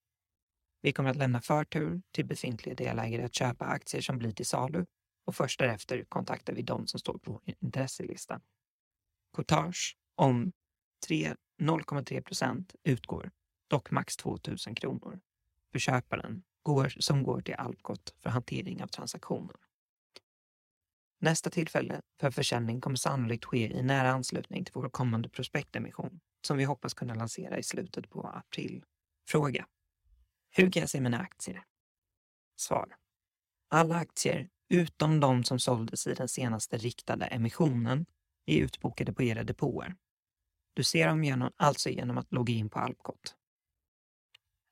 Vi 0.81 0.91
kommer 0.91 1.09
att 1.09 1.15
lämna 1.15 1.41
förtur 1.41 2.01
till 2.11 2.25
befintliga 2.25 2.75
delägare 2.75 3.23
att 3.23 3.35
köpa 3.35 3.65
aktier 3.65 4.01
som 4.01 4.17
blir 4.17 4.31
till 4.31 4.45
salu 4.45 4.85
och 5.25 5.35
först 5.35 5.59
därefter 5.59 6.05
kontaktar 6.09 6.53
vi 6.53 6.61
de 6.61 6.87
som 6.87 6.99
står 6.99 7.17
på 7.17 7.41
intresselistan. 7.45 8.41
Courtage 9.35 9.97
om 10.15 10.51
0,3 11.07 12.21
procent 12.21 12.75
utgår, 12.83 13.31
dock 13.67 13.91
max 13.91 14.17
2 14.17 14.37
000 14.47 14.75
kronor, 14.75 15.19
för 15.71 15.79
köparen 15.79 16.43
går, 16.63 16.93
som 16.99 17.23
går 17.23 17.41
till 17.41 17.55
Alpcot 17.55 18.15
för 18.23 18.29
hantering 18.29 18.83
av 18.83 18.87
transaktionen. 18.87 19.55
Nästa 21.21 21.49
tillfälle 21.49 22.01
för 22.19 22.31
försäljning 22.31 22.81
kommer 22.81 22.95
sannolikt 22.95 23.45
ske 23.45 23.77
i 23.77 23.83
nära 23.83 24.09
anslutning 24.11 24.65
till 24.65 24.73
vår 24.73 24.89
kommande 24.89 25.29
prospektemission 25.29 26.19
som 26.41 26.57
vi 26.57 26.63
hoppas 26.63 26.93
kunna 26.93 27.13
lansera 27.13 27.57
i 27.57 27.63
slutet 27.63 28.09
på 28.09 28.27
april. 28.27 28.83
Fråga. 29.27 29.67
Hur 30.51 30.71
kan 30.71 30.79
jag 30.79 30.89
se 30.89 31.01
mina 31.01 31.19
aktier? 31.19 31.63
Svar. 32.55 32.95
Alla 33.69 33.95
aktier, 33.95 34.49
utom 34.69 35.19
de 35.19 35.43
som 35.43 35.59
såldes 35.59 36.07
i 36.07 36.13
den 36.13 36.29
senaste 36.29 36.77
riktade 36.77 37.25
emissionen, 37.25 38.05
är 38.45 38.57
utbokade 38.57 39.13
på 39.13 39.23
era 39.23 39.43
depåer. 39.43 39.95
Du 40.73 40.83
ser 40.83 41.07
dem 41.07 41.23
genom, 41.23 41.51
alltså 41.55 41.89
genom 41.89 42.17
att 42.17 42.33
logga 42.33 42.53
in 42.53 42.69
på 42.69 42.79
Alpcot. 42.79 43.35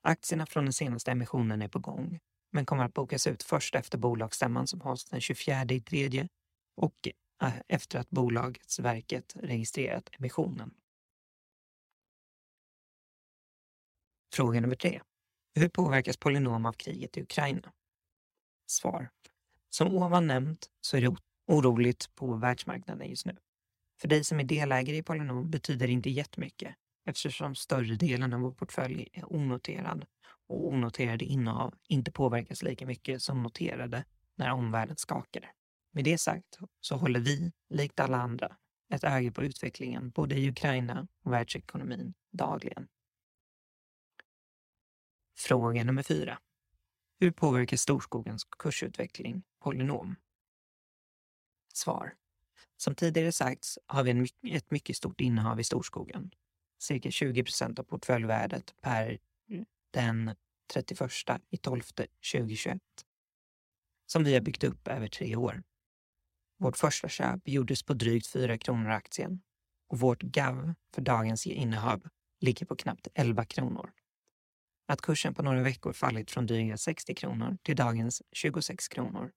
Aktierna 0.02 0.46
från 0.46 0.64
den 0.64 0.72
senaste 0.72 1.10
emissionen 1.10 1.62
är 1.62 1.68
på 1.68 1.78
gång, 1.78 2.20
men 2.52 2.66
kommer 2.66 2.84
att 2.84 2.94
bokas 2.94 3.26
ut 3.26 3.42
först 3.42 3.74
efter 3.74 3.98
bolagsstämman 3.98 4.66
som 4.66 4.80
hålls 4.80 5.04
den 5.04 5.20
24 5.20 5.64
i 5.70 5.80
tredje 5.80 6.28
och 6.76 7.08
eh, 7.42 7.54
efter 7.68 7.98
att 7.98 8.10
Bolagsverket 8.10 9.36
registrerat 9.36 10.10
emissionen. 10.12 10.74
Fråga 14.34 14.60
nummer 14.60 14.76
tre. 14.76 15.00
Hur 15.54 15.68
påverkas 15.68 16.16
Polynom 16.16 16.66
av 16.66 16.72
kriget 16.72 17.16
i 17.16 17.22
Ukraina? 17.22 17.72
Svar. 18.66 19.10
Som 19.70 19.96
ovan 19.96 20.26
nämnt 20.26 20.70
så 20.80 20.96
är 20.96 21.00
det 21.00 21.16
oroligt 21.46 22.14
på 22.14 22.34
världsmarknaden 22.34 23.08
just 23.08 23.26
nu. 23.26 23.36
För 24.00 24.08
dig 24.08 24.24
som 24.24 24.40
är 24.40 24.44
delägare 24.44 24.96
i 24.96 25.02
Polynom 25.02 25.50
betyder 25.50 25.86
det 25.86 25.92
inte 25.92 26.10
jättemycket 26.10 26.74
eftersom 27.08 27.54
större 27.54 27.94
delen 27.94 28.32
av 28.32 28.40
vår 28.40 28.52
portfölj 28.52 29.08
är 29.12 29.32
onoterad 29.32 30.06
och 30.48 30.66
onoterade 30.66 31.24
innehav 31.24 31.74
inte 31.88 32.12
påverkas 32.12 32.62
lika 32.62 32.86
mycket 32.86 33.22
som 33.22 33.42
noterade 33.42 34.04
när 34.36 34.52
omvärlden 34.52 34.96
skakade. 34.96 35.48
Med 35.92 36.04
det 36.04 36.18
sagt 36.18 36.58
så 36.80 36.96
håller 36.96 37.20
vi, 37.20 37.52
likt 37.68 38.00
alla 38.00 38.16
andra, 38.16 38.56
ett 38.94 39.04
öga 39.04 39.32
på 39.32 39.42
utvecklingen 39.42 40.10
både 40.10 40.34
i 40.34 40.48
Ukraina 40.48 41.08
och 41.24 41.32
världsekonomin 41.32 42.14
dagligen. 42.32 42.88
Fråga 45.36 45.84
nummer 45.84 46.02
fyra. 46.02 46.38
Hur 47.20 47.30
påverkar 47.30 47.76
storskogens 47.76 48.44
kursutveckling 48.44 49.42
Polynom? 49.60 50.16
Svar. 51.74 52.14
Som 52.76 52.94
tidigare 52.94 53.32
sagts 53.32 53.78
har 53.86 54.04
vi 54.04 54.28
ett 54.56 54.70
mycket 54.70 54.96
stort 54.96 55.20
innehav 55.20 55.60
i 55.60 55.64
storskogen. 55.64 56.30
Cirka 56.78 57.10
20 57.10 57.44
procent 57.44 57.78
av 57.78 57.82
portföljvärdet 57.82 58.74
per 58.82 59.18
den 59.90 60.34
31 60.72 61.10
i 61.50 61.56
12 61.56 61.80
2021. 62.32 62.78
Som 64.06 64.24
vi 64.24 64.34
har 64.34 64.40
byggt 64.40 64.64
upp 64.64 64.88
över 64.88 65.08
tre 65.08 65.36
år. 65.36 65.62
Vårt 66.58 66.76
första 66.76 67.08
köp 67.08 67.48
gjordes 67.48 67.82
på 67.82 67.94
drygt 67.94 68.26
4 68.26 68.58
kronor 68.58 68.90
aktien 68.90 69.42
och 69.88 70.00
vårt 70.00 70.22
GAV 70.22 70.74
för 70.94 71.02
dagens 71.02 71.46
innehav 71.46 72.08
ligger 72.40 72.66
på 72.66 72.76
knappt 72.76 73.08
11 73.14 73.44
kronor. 73.44 73.90
Att 74.88 75.00
kursen 75.00 75.34
på 75.34 75.42
några 75.42 75.62
veckor 75.62 75.92
fallit 75.92 76.30
från 76.30 76.46
dryga 76.46 76.76
60 76.76 77.14
kronor 77.14 77.58
till 77.62 77.76
dagens 77.76 78.22
26 78.32 78.88
kronor 78.88 79.30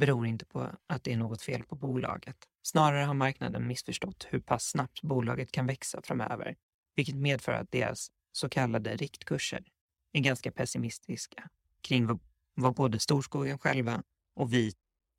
beror 0.00 0.26
inte 0.26 0.46
på 0.46 0.70
att 0.86 1.04
det 1.04 1.12
är 1.12 1.16
något 1.16 1.42
fel 1.42 1.62
på 1.62 1.76
bolaget. 1.76 2.36
Snarare 2.62 3.04
har 3.04 3.14
marknaden 3.14 3.66
missförstått 3.66 4.26
hur 4.30 4.40
pass 4.40 4.64
snabbt 4.64 5.02
bolaget 5.02 5.52
kan 5.52 5.66
växa 5.66 6.02
framöver, 6.02 6.56
vilket 6.94 7.16
medför 7.16 7.52
att 7.52 7.70
deras 7.70 8.10
så 8.32 8.48
kallade 8.48 8.96
riktkurser 8.96 9.64
är 10.12 10.20
ganska 10.20 10.52
pessimistiska 10.52 11.48
kring 11.80 12.06
vad, 12.06 12.20
vad 12.54 12.74
både 12.74 12.98
storskogen 12.98 13.58
själva 13.58 14.02
och 14.34 14.52
vi 14.52 14.72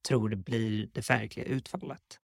tror 0.08 0.29
det 0.29 0.36
blir 0.36 0.89
det 0.94 1.10
verkliga 1.10 1.46
utfallet. 1.46 2.20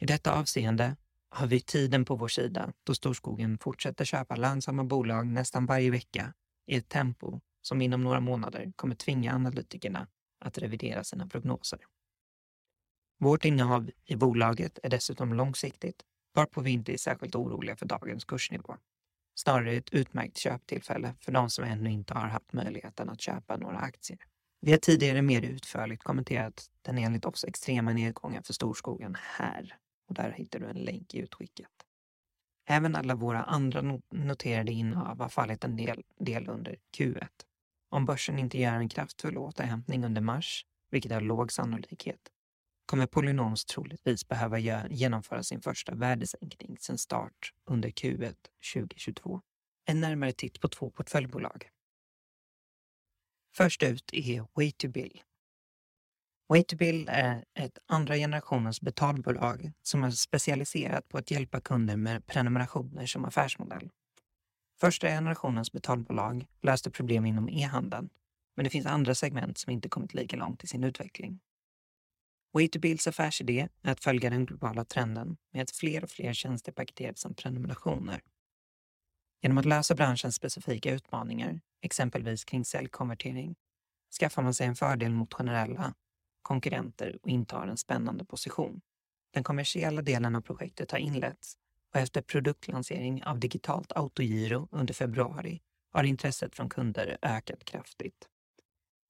I 0.00 0.06
detta 0.06 0.32
avseende 0.32 0.96
har 1.28 1.46
vi 1.46 1.60
tiden 1.60 2.04
på 2.04 2.16
vår 2.16 2.28
sida 2.28 2.72
då 2.84 2.94
storskogen 2.94 3.58
fortsätter 3.58 4.04
köpa 4.04 4.36
lönsamma 4.36 4.84
bolag 4.84 5.26
nästan 5.26 5.66
varje 5.66 5.90
vecka 5.90 6.34
i 6.66 6.76
ett 6.76 6.88
tempo 6.88 7.40
som 7.62 7.82
inom 7.82 8.00
några 8.00 8.20
månader 8.20 8.72
kommer 8.76 8.94
tvinga 8.94 9.34
analytikerna 9.34 10.06
att 10.38 10.58
revidera 10.58 11.04
sina 11.04 11.26
prognoser. 11.26 11.78
Vårt 13.18 13.44
innehav 13.44 13.90
i 14.04 14.16
bolaget 14.16 14.78
är 14.82 14.90
dessutom 14.90 15.34
långsiktigt, 15.34 16.02
varpå 16.34 16.60
vi 16.60 16.70
inte 16.70 16.92
är 16.92 16.96
särskilt 16.96 17.34
oroliga 17.34 17.76
för 17.76 17.86
dagens 17.86 18.24
kursnivå. 18.24 18.76
Snarare 19.34 19.72
ett 19.72 19.94
utmärkt 19.94 20.36
köptillfälle 20.36 21.14
för 21.20 21.32
de 21.32 21.50
som 21.50 21.64
ännu 21.64 21.90
inte 21.90 22.14
har 22.14 22.26
haft 22.26 22.52
möjligheten 22.52 23.10
att 23.10 23.20
köpa 23.20 23.56
några 23.56 23.78
aktier. 23.78 24.18
Vi 24.60 24.70
har 24.70 24.78
tidigare 24.78 25.22
mer 25.22 25.42
utförligt 25.42 26.02
kommenterat 26.02 26.70
den 26.82 26.98
enligt 26.98 27.24
oss 27.24 27.44
extrema 27.44 27.92
nedgången 27.92 28.42
för 28.42 28.52
storskogen 28.52 29.16
här 29.20 29.76
och 30.08 30.14
där 30.14 30.30
hittar 30.30 30.58
du 30.58 30.66
en 30.66 30.76
länk 30.76 31.14
i 31.14 31.18
utskicket. 31.18 31.68
Även 32.66 32.96
alla 32.96 33.14
våra 33.14 33.42
andra 33.42 34.00
noterade 34.10 34.72
innehav 34.72 35.20
har 35.20 35.28
fallit 35.28 35.64
en 35.64 35.76
del, 35.76 36.02
del 36.18 36.48
under 36.48 36.76
Q1. 36.96 37.28
Om 37.90 38.06
börsen 38.06 38.38
inte 38.38 38.58
gör 38.58 38.74
en 38.74 38.88
kraftfull 38.88 39.38
återhämtning 39.38 40.04
under 40.04 40.20
mars, 40.20 40.66
vilket 40.90 41.12
är 41.12 41.20
låg 41.20 41.52
sannolikhet, 41.52 42.20
kommer 42.86 43.06
Polynoms 43.06 43.64
troligtvis 43.64 44.28
behöva 44.28 44.58
genomföra 44.90 45.42
sin 45.42 45.60
första 45.60 45.94
värdesänkning 45.94 46.76
sedan 46.80 46.98
start 46.98 47.52
under 47.70 47.88
Q1 47.88 48.34
2022. 48.74 49.40
En 49.86 50.00
närmare 50.00 50.32
titt 50.32 50.60
på 50.60 50.68
två 50.68 50.90
portföljbolag. 50.90 51.68
Först 53.56 53.82
ut 53.82 54.12
är 54.12 54.40
Way2Bill. 54.40 55.20
Way2Bill 56.48 57.06
är 57.08 57.44
ett 57.54 57.78
andra 57.86 58.16
generationens 58.16 58.80
betalbolag 58.80 59.72
som 59.82 60.04
är 60.04 60.10
specialiserat 60.10 61.08
på 61.08 61.18
att 61.18 61.30
hjälpa 61.30 61.60
kunder 61.60 61.96
med 61.96 62.26
prenumerationer 62.26 63.06
som 63.06 63.24
affärsmodell. 63.24 63.90
Första 64.80 65.06
generationens 65.06 65.72
betalbolag 65.72 66.46
löste 66.62 66.90
problem 66.90 67.26
inom 67.26 67.48
e-handeln, 67.48 68.10
men 68.56 68.64
det 68.64 68.70
finns 68.70 68.86
andra 68.86 69.14
segment 69.14 69.58
som 69.58 69.72
inte 69.72 69.88
kommit 69.88 70.14
lika 70.14 70.36
långt 70.36 70.64
i 70.64 70.66
sin 70.66 70.84
utveckling. 70.84 71.40
Way2Bills 72.54 73.08
affärsidé 73.08 73.68
är 73.82 73.92
att 73.92 74.04
följa 74.04 74.30
den 74.30 74.46
globala 74.46 74.84
trenden 74.84 75.36
med 75.52 75.62
att 75.62 75.70
fler 75.70 76.04
och 76.04 76.10
fler 76.10 76.32
tjänster 76.32 76.72
paketeras 76.72 77.20
som 77.20 77.34
prenumerationer. 77.34 78.20
Genom 79.42 79.58
att 79.58 79.64
lösa 79.64 79.94
branschens 79.94 80.34
specifika 80.34 80.94
utmaningar, 80.94 81.60
exempelvis 81.82 82.44
kring 82.44 82.64
säljkonvertering, 82.64 83.54
skaffar 84.20 84.42
man 84.42 84.54
sig 84.54 84.66
en 84.66 84.76
fördel 84.76 85.12
mot 85.12 85.34
generella 85.34 85.94
konkurrenter 86.42 87.18
och 87.22 87.28
intar 87.28 87.66
en 87.66 87.76
spännande 87.76 88.24
position. 88.24 88.80
Den 89.32 89.44
kommersiella 89.44 90.02
delen 90.02 90.36
av 90.36 90.40
projektet 90.40 90.90
har 90.90 90.98
inletts 90.98 91.56
och 91.94 92.00
efter 92.00 92.22
produktlansering 92.22 93.24
av 93.24 93.38
digitalt 93.38 93.92
autogiro 93.92 94.68
under 94.70 94.94
februari 94.94 95.62
har 95.92 96.04
intresset 96.04 96.56
från 96.56 96.68
kunder 96.68 97.18
ökat 97.22 97.64
kraftigt. 97.64 98.28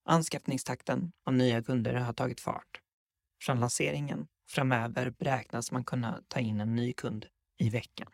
Anskaffningstakten 0.05 1.13
av 1.25 1.35
nya 1.35 1.63
kunder 1.63 1.95
har 1.95 2.13
tagit 2.13 2.41
fart. 2.41 2.84
Från 3.43 3.61
lanseringen 3.61 4.29
framöver 4.49 5.11
beräknas 5.11 5.73
man 5.73 5.85
kunna 5.85 6.23
ta 6.29 6.41
in 6.41 6.61
en 6.61 6.75
ny 6.75 6.93
kund 6.93 7.27
i 7.59 7.71
veckan. 7.71 8.09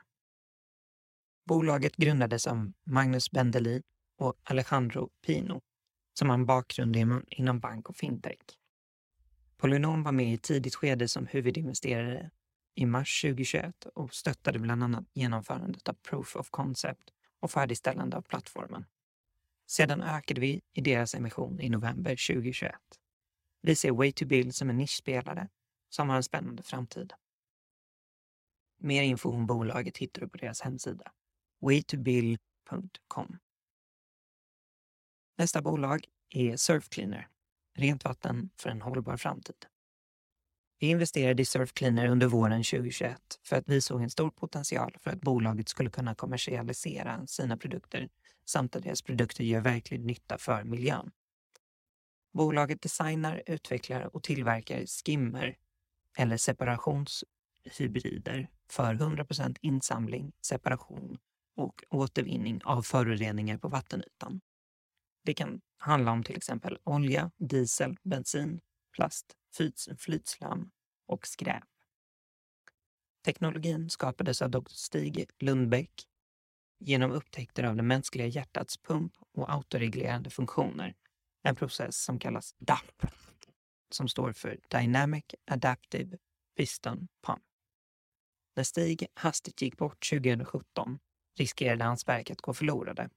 Bolaget 1.46 1.96
grundades 1.96 2.46
av 2.46 2.72
Magnus 2.84 3.30
Bendelin 3.30 3.82
och 4.18 4.34
Alejandro 4.44 5.10
Pino 5.26 5.60
som 6.14 6.28
har 6.28 6.34
en 6.34 6.46
bakgrund 6.46 6.96
inom 7.28 7.60
bank 7.60 7.88
och 7.88 7.96
fintech. 7.96 8.38
Polynom 9.56 10.02
var 10.02 10.12
med 10.12 10.30
i 10.30 10.34
ett 10.34 10.42
tidigt 10.42 10.74
skede 10.74 11.08
som 11.08 11.26
huvudinvesterare 11.26 12.30
i 12.74 12.86
mars 12.86 13.22
2021 13.22 13.84
och 13.94 14.14
stöttade 14.14 14.58
bland 14.58 14.82
annat 14.82 15.04
genomförandet 15.12 15.88
av 15.88 15.92
Proof 15.92 16.36
of 16.36 16.50
Concept 16.50 17.10
och 17.40 17.50
färdigställande 17.50 18.16
av 18.16 18.22
plattformen. 18.22 18.84
Sedan 19.66 20.02
ökade 20.02 20.40
vi 20.40 20.60
i 20.72 20.80
deras 20.80 21.14
emission 21.14 21.60
i 21.60 21.68
november 21.68 22.10
2021. 22.10 22.74
Vi 23.62 23.76
ser 23.76 23.90
Way2Build 23.90 24.50
som 24.50 24.71
en 24.71 24.76
nischspelare 24.76 25.49
som 25.88 26.09
har 26.09 26.17
en 26.17 26.23
spännande 26.23 26.62
framtid. 26.62 27.12
Mer 28.79 29.02
info 29.02 29.31
om 29.31 29.47
bolaget 29.47 29.99
hittar 29.99 30.21
du 30.21 30.29
på 30.29 30.38
deras 30.38 30.61
hemsida. 30.61 31.12
way2build.io 31.61 33.38
Nästa 35.38 35.62
bolag 35.62 36.05
är 36.29 36.57
Surfcleaner, 36.57 37.29
rent 37.79 38.05
vatten 38.05 38.50
för 38.57 38.71
en 38.71 38.83
hållbar 38.83 39.17
framtid. 39.17 39.67
Vi 40.79 40.87
investerade 40.87 41.43
i 41.43 41.45
Surfcleaner 41.45 42.07
under 42.07 42.26
våren 42.26 42.62
2021 42.62 43.21
för 43.43 43.57
att 43.57 43.69
vi 43.69 43.81
såg 43.81 44.02
en 44.02 44.11
stor 44.11 44.31
potential 44.31 44.97
för 45.00 45.11
att 45.11 45.21
bolaget 45.21 45.69
skulle 45.69 45.90
kunna 45.90 46.14
kommersialisera 46.14 47.26
sina 47.26 47.57
produkter 47.57 48.09
samt 48.45 48.76
att 48.76 48.83
deras 48.83 49.02
produkter 49.02 49.45
gör 49.45 49.61
verklig 49.61 50.00
nytta 50.00 50.38
för 50.38 50.64
miljön. 50.64 51.11
Bolaget 52.32 52.82
designar, 52.82 53.42
utvecklar 53.46 54.16
och 54.16 54.22
tillverkar 54.22 54.87
skimmer 54.87 55.56
eller 56.18 56.37
separationshybrider 56.37 58.50
för 58.70 58.94
100% 58.94 59.56
insamling, 59.60 60.32
separation 60.40 61.18
och 61.56 61.84
återvinning 61.90 62.60
av 62.64 62.82
föroreningar 62.82 63.58
på 63.58 63.68
vattenytan. 63.68 64.40
Det 65.25 65.34
kan 65.34 65.60
handla 65.76 66.12
om 66.12 66.22
till 66.22 66.37
exempel 66.37 66.78
olja, 66.84 67.30
diesel, 67.37 67.96
bensin, 68.02 68.60
plast, 68.92 69.37
flytslam 69.99 70.70
och 71.06 71.26
skräp. 71.26 71.64
Teknologin 73.25 73.90
skapades 73.90 74.42
av 74.42 74.50
Dr. 74.50 74.68
Stig 74.68 75.30
Lundbäck 75.38 75.92
genom 76.78 77.12
upptäckter 77.12 77.64
av 77.64 77.76
det 77.76 77.82
mänskliga 77.82 78.26
hjärtats 78.26 78.76
pump 78.76 79.12
och 79.32 79.52
autoreglerande 79.52 80.30
funktioner. 80.30 80.94
En 81.42 81.56
process 81.56 81.97
som 81.97 82.18
kallas 82.18 82.54
DAP, 82.59 83.06
som 83.90 84.09
står 84.09 84.32
för 84.32 84.59
Dynamic 84.68 85.25
Adaptive 85.47 86.18
Piston 86.56 87.09
Pump. 87.26 87.42
När 88.56 88.64
Stig 88.64 89.06
hastigt 89.14 89.62
gick 89.62 89.76
bort 89.76 90.11
2017 90.11 90.99
riskerade 91.38 91.85
hans 91.85 92.09
verk 92.09 92.30
att 92.30 92.40
gå 92.40 92.54
förlorade. 92.54 93.11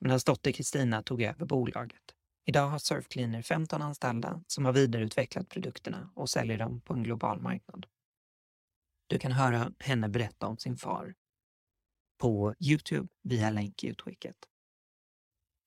Men 0.00 0.10
hans 0.10 0.24
dotter 0.24 0.52
Kristina 0.52 1.02
tog 1.02 1.22
över 1.22 1.46
bolaget. 1.46 2.14
Idag 2.46 2.68
har 2.68 2.78
Surfcleaner 2.78 3.42
15 3.42 3.82
anställda 3.82 4.42
som 4.46 4.64
har 4.64 4.72
vidareutvecklat 4.72 5.48
produkterna 5.48 6.10
och 6.14 6.30
säljer 6.30 6.58
dem 6.58 6.80
på 6.80 6.94
en 6.94 7.02
global 7.02 7.40
marknad. 7.40 7.86
Du 9.06 9.18
kan 9.18 9.32
höra 9.32 9.72
henne 9.78 10.08
berätta 10.08 10.46
om 10.46 10.58
sin 10.58 10.76
far 10.76 11.14
på 12.18 12.54
Youtube 12.60 13.08
via 13.22 13.50
länk 13.50 13.84
i 13.84 13.88
utskicket. 13.88 14.36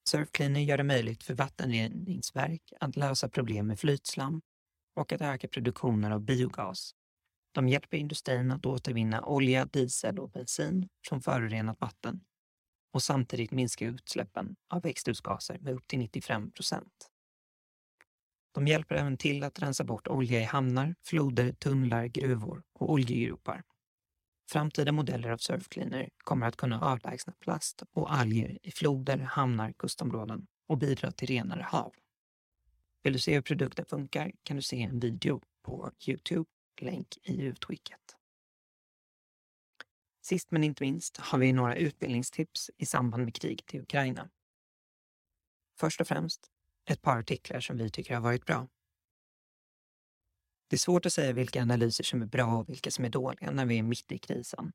Surfcleaner 0.07 0.59
gör 0.59 0.77
det 0.77 0.83
möjligt 0.83 1.23
för 1.23 1.33
vattenreningsverk 1.33 2.73
att 2.79 2.95
lösa 2.95 3.29
problem 3.29 3.67
med 3.67 3.79
flytslam 3.79 4.41
och 4.95 5.13
att 5.13 5.21
öka 5.21 5.47
produktionen 5.47 6.11
av 6.11 6.21
biogas. 6.21 6.91
De 7.51 7.69
hjälper 7.69 7.97
industrin 7.97 8.51
att 8.51 8.65
återvinna 8.65 9.25
olja, 9.25 9.65
diesel 9.65 10.19
och 10.19 10.29
bensin 10.29 10.89
från 11.07 11.21
förorenat 11.21 11.81
vatten 11.81 12.21
och 12.93 13.03
samtidigt 13.03 13.51
minska 13.51 13.85
utsläppen 13.85 14.55
av 14.69 14.81
växthusgaser 14.81 15.59
med 15.59 15.73
upp 15.73 15.87
till 15.87 15.99
95 15.99 16.51
procent. 16.51 17.09
De 18.53 18.67
hjälper 18.67 18.95
även 18.95 19.17
till 19.17 19.43
att 19.43 19.59
rensa 19.59 19.83
bort 19.83 20.07
olja 20.07 20.41
i 20.41 20.43
hamnar, 20.43 20.95
floder, 21.05 21.51
tunnlar, 21.51 22.05
gruvor 22.05 22.63
och 22.73 22.91
oljegropar. 22.91 23.63
Framtida 24.49 24.91
modeller 24.91 25.29
av 25.29 25.37
surfcleaner 25.37 26.09
kommer 26.17 26.47
att 26.47 26.55
kunna 26.55 26.81
avlägsna 26.81 27.33
plast 27.39 27.83
och 27.91 28.13
alger 28.13 28.57
i 28.63 28.71
floder, 28.71 29.17
hamnar, 29.17 29.71
kustområden 29.71 30.47
och 30.67 30.77
bidra 30.77 31.11
till 31.11 31.27
renare 31.27 31.63
hav. 31.63 31.93
Vill 33.03 33.13
du 33.13 33.19
se 33.19 33.33
hur 33.33 33.41
produkten 33.41 33.85
funkar 33.85 34.31
kan 34.43 34.55
du 34.55 34.61
se 34.61 34.83
en 34.83 34.99
video 34.99 35.41
på 35.61 35.91
Youtube, 36.07 36.49
länk 36.81 37.17
i 37.23 37.41
utskicket. 37.41 37.99
Sist 40.21 40.51
men 40.51 40.63
inte 40.63 40.83
minst 40.83 41.17
har 41.17 41.39
vi 41.39 41.53
några 41.53 41.75
utbildningstips 41.75 42.71
i 42.77 42.85
samband 42.85 43.23
med 43.23 43.35
kriget 43.35 43.73
i 43.73 43.79
Ukraina. 43.79 44.29
Först 45.79 46.01
och 46.01 46.07
främst 46.07 46.51
ett 46.85 47.01
par 47.01 47.17
artiklar 47.17 47.59
som 47.59 47.77
vi 47.77 47.89
tycker 47.89 48.13
har 48.13 48.21
varit 48.21 48.45
bra. 48.45 48.67
Det 50.69 50.75
är 50.75 50.77
svårt 50.77 51.05
att 51.05 51.13
säga 51.13 51.33
vilka 51.33 51.61
analyser 51.61 52.03
som 52.03 52.21
är 52.21 52.25
bra 52.25 52.57
och 52.57 52.69
vilka 52.69 52.91
som 52.91 53.05
är 53.05 53.09
dåliga 53.09 53.51
när 53.51 53.65
vi 53.65 53.77
är 53.77 53.83
mitt 53.83 54.11
i 54.11 54.17
krisen. 54.17 54.71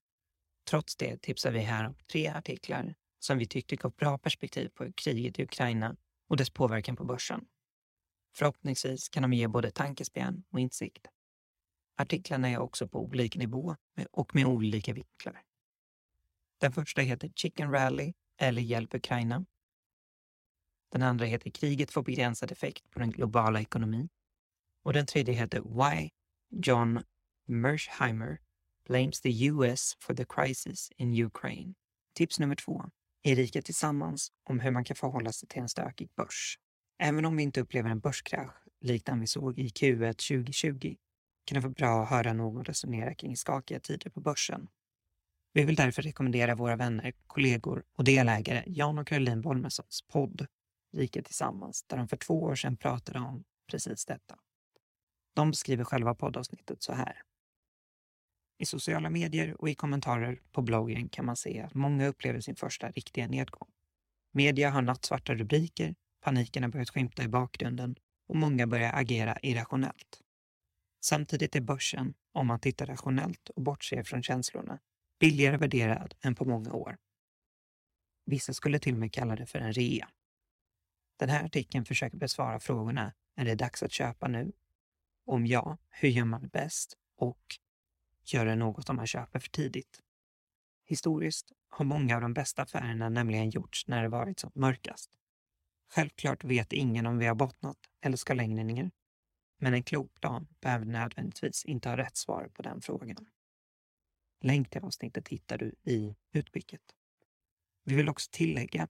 Trots 0.70 0.96
det 0.96 1.22
tipsar 1.22 1.50
vi 1.50 1.58
här 1.58 1.86
om 1.86 1.94
tre 2.12 2.28
artiklar 2.28 2.94
som 3.18 3.38
vi 3.38 3.46
tyckte 3.46 3.76
gav 3.76 3.92
bra 3.94 4.18
perspektiv 4.18 4.68
på 4.68 4.92
kriget 4.92 5.38
i 5.38 5.42
Ukraina 5.42 5.96
och 6.28 6.36
dess 6.36 6.50
påverkan 6.50 6.96
på 6.96 7.04
börsen. 7.04 7.44
Förhoppningsvis 8.36 9.08
kan 9.08 9.22
de 9.22 9.32
ge 9.32 9.48
både 9.48 9.70
tankespjärn 9.70 10.44
och 10.50 10.60
insikt. 10.60 11.06
Artiklarna 11.96 12.48
är 12.48 12.58
också 12.58 12.88
på 12.88 13.04
olika 13.04 13.38
nivå 13.38 13.76
och 14.10 14.34
med 14.34 14.46
olika 14.46 14.92
vinklar. 14.92 15.42
Den 16.60 16.72
första 16.72 17.00
heter 17.00 17.32
Chicken 17.34 17.72
Rally 17.72 18.12
eller 18.40 18.62
Hjälp 18.62 18.94
Ukraina. 18.94 19.44
Den 20.92 21.02
andra 21.02 21.24
heter 21.24 21.50
Kriget 21.50 21.90
får 21.90 22.02
begränsad 22.02 22.52
effekt 22.52 22.90
på 22.90 22.98
den 22.98 23.10
globala 23.10 23.60
ekonomin. 23.60 24.08
Och 24.84 24.92
den 24.92 25.06
tredje 25.06 25.34
heter 25.34 25.60
Why 25.60 26.10
John 26.50 27.02
Mersheimer 27.48 28.38
blames 28.88 29.20
the 29.20 29.46
US 29.46 29.96
for 30.00 30.14
the 30.14 30.24
crisis 30.24 30.90
in 30.96 31.24
Ukraine. 31.24 31.74
Tips 32.14 32.38
nummer 32.38 32.54
två. 32.54 32.84
Erika 33.22 33.62
tillsammans 33.62 34.32
om 34.44 34.60
hur 34.60 34.70
man 34.70 34.84
kan 34.84 34.96
förhålla 34.96 35.32
sig 35.32 35.48
till 35.48 35.62
en 35.62 35.68
stökig 35.68 36.10
börs. 36.16 36.58
Även 36.98 37.24
om 37.24 37.36
vi 37.36 37.42
inte 37.42 37.60
upplever 37.60 37.90
en 37.90 38.00
börskrasch 38.00 38.62
likt 38.80 39.06
den 39.06 39.20
vi 39.20 39.26
såg 39.26 39.58
i 39.58 39.68
Q1 39.68 40.12
2020 40.12 40.96
kan 41.44 41.54
det 41.54 41.60
vara 41.60 41.72
bra 41.72 42.02
att 42.02 42.10
höra 42.10 42.32
någon 42.32 42.64
resonera 42.64 43.14
kring 43.14 43.36
skakiga 43.36 43.80
tider 43.80 44.10
på 44.10 44.20
börsen. 44.20 44.68
Vi 45.52 45.64
vill 45.64 45.76
därför 45.76 46.02
rekommendera 46.02 46.54
våra 46.54 46.76
vänner, 46.76 47.12
kollegor 47.26 47.84
och 47.96 48.04
delägare 48.04 48.64
Jan 48.66 48.98
och 48.98 49.06
Caroline 49.06 49.40
Bolmessons 49.40 50.02
podd 50.08 50.46
Rika 50.96 51.22
Tillsammans, 51.22 51.82
där 51.82 51.96
de 51.96 52.08
för 52.08 52.16
två 52.16 52.42
år 52.42 52.54
sedan 52.54 52.76
pratade 52.76 53.18
om 53.18 53.44
precis 53.70 54.04
detta. 54.04 54.38
De 55.34 55.50
beskriver 55.50 55.84
själva 55.84 56.14
poddavsnittet 56.14 56.82
så 56.82 56.92
här. 56.92 57.22
I 58.58 58.66
sociala 58.66 59.10
medier 59.10 59.60
och 59.60 59.68
i 59.68 59.74
kommentarer 59.74 60.40
på 60.52 60.62
bloggen 60.62 61.08
kan 61.08 61.26
man 61.26 61.36
se 61.36 61.60
att 61.60 61.74
många 61.74 62.06
upplever 62.06 62.40
sin 62.40 62.56
första 62.56 62.90
riktiga 62.90 63.28
nedgång. 63.28 63.68
Media 64.32 64.70
har 64.70 64.82
nattsvarta 64.82 65.34
rubriker, 65.34 65.94
paniken 66.20 66.62
har 66.62 66.70
börjat 66.70 66.90
skymta 66.90 67.22
i 67.22 67.28
bakgrunden 67.28 67.96
och 68.28 68.36
många 68.36 68.66
börjar 68.66 68.92
agera 68.92 69.38
irrationellt. 69.42 70.22
Samtidigt 71.00 71.56
är 71.56 71.60
börsen, 71.60 72.14
om 72.32 72.46
man 72.46 72.60
tittar 72.60 72.86
rationellt 72.86 73.48
och 73.48 73.62
bortser 73.62 74.02
från 74.02 74.22
känslorna, 74.22 74.78
billigare 75.20 75.56
värderad 75.56 76.14
än 76.22 76.34
på 76.34 76.44
många 76.44 76.72
år. 76.72 76.98
Vissa 78.26 78.54
skulle 78.54 78.78
till 78.78 78.94
och 78.94 79.00
med 79.00 79.12
kalla 79.12 79.36
det 79.36 79.46
för 79.46 79.58
en 79.58 79.72
rea. 79.72 80.08
Den 81.18 81.28
här 81.28 81.44
artikeln 81.44 81.84
försöker 81.84 82.16
besvara 82.16 82.60
frågorna 82.60 83.12
är 83.36 83.44
det 83.44 83.54
dags 83.54 83.82
att 83.82 83.92
köpa 83.92 84.28
nu? 84.28 84.52
Om 85.24 85.46
ja, 85.46 85.78
hur 85.90 86.08
gör 86.08 86.24
man 86.24 86.48
bäst? 86.48 86.96
Och 87.16 87.42
gör 88.24 88.46
det 88.46 88.54
något 88.54 88.88
om 88.88 88.96
man 88.96 89.06
köper 89.06 89.38
för 89.38 89.48
tidigt? 89.48 90.00
Historiskt 90.84 91.52
har 91.68 91.84
många 91.84 92.14
av 92.14 92.20
de 92.20 92.34
bästa 92.34 92.62
affärerna 92.62 93.08
nämligen 93.08 93.50
gjorts 93.50 93.86
när 93.86 94.02
det 94.02 94.08
varit 94.08 94.40
som 94.40 94.50
mörkast. 94.54 95.10
Självklart 95.88 96.44
vet 96.44 96.72
ingen 96.72 97.06
om 97.06 97.18
vi 97.18 97.26
har 97.26 97.34
bottnat 97.34 97.78
eller 98.00 98.16
ska 98.16 98.34
längre 98.34 98.64
ner. 98.64 98.90
Men 99.58 99.74
en 99.74 99.82
klok 99.82 100.20
plan 100.20 100.48
behöver 100.60 100.84
nödvändigtvis 100.84 101.64
inte 101.64 101.88
ha 101.88 101.96
rätt 101.96 102.16
svar 102.16 102.50
på 102.54 102.62
den 102.62 102.80
frågan. 102.80 103.26
Länk 104.40 104.70
till 104.70 104.84
avsnittet 104.84 105.28
hittar 105.28 105.58
du 105.58 105.74
i 105.82 106.16
utskicket. 106.32 106.82
Vi 107.84 107.94
vill 107.94 108.08
också 108.08 108.28
tillägga 108.32 108.88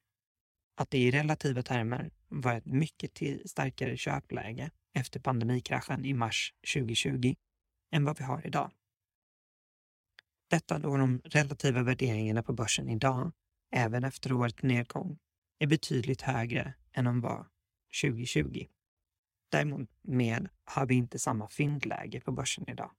att 0.75 0.91
det 0.91 0.99
i 0.99 1.11
relativa 1.11 1.63
termer 1.63 2.11
var 2.29 2.55
ett 2.55 2.67
mycket 2.67 3.21
starkare 3.51 3.97
köpläge 3.97 4.71
efter 4.95 5.21
pandemikraschen 5.21 6.05
i 6.05 6.15
mars 6.15 6.55
2020 6.75 7.35
än 7.93 8.05
vad 8.05 8.19
vi 8.19 8.25
har 8.25 8.47
idag. 8.47 8.73
Detta 10.51 10.79
då 10.79 10.97
de 10.97 11.21
relativa 11.25 11.83
värderingarna 11.83 12.43
på 12.43 12.53
börsen 12.53 12.89
idag, 12.89 13.33
även 13.71 14.05
efter 14.05 14.33
årets 14.33 14.63
nedgång, 14.63 15.19
är 15.59 15.67
betydligt 15.67 16.23
högre 16.23 16.75
än 16.93 17.05
de 17.05 17.21
var 17.21 17.47
2020. 18.03 18.67
Däremot 19.49 19.89
med 20.03 20.49
har 20.65 20.87
vi 20.87 20.95
inte 20.95 21.19
samma 21.19 21.49
fyndläge 21.49 22.21
på 22.21 22.33
börsen 22.33 22.69
idag. 22.69 22.91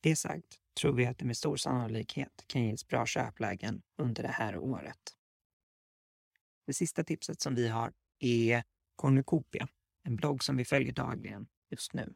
Det 0.00 0.16
sagt 0.16 0.58
tror 0.80 0.92
vi 0.92 1.06
att 1.06 1.18
det 1.18 1.24
med 1.24 1.36
stor 1.36 1.56
sannolikhet 1.56 2.44
kan 2.46 2.64
ges 2.64 2.86
bra 2.86 3.06
köplägen 3.06 3.82
under 3.98 4.22
det 4.22 4.28
här 4.28 4.58
året. 4.58 5.16
Det 6.66 6.72
sista 6.72 7.04
tipset 7.04 7.40
som 7.40 7.54
vi 7.54 7.68
har 7.68 7.92
är 8.18 8.62
Cornucopia, 8.96 9.68
en 10.02 10.16
blogg 10.16 10.44
som 10.44 10.56
vi 10.56 10.64
följer 10.64 10.92
dagligen 10.92 11.46
just 11.70 11.92
nu. 11.92 12.14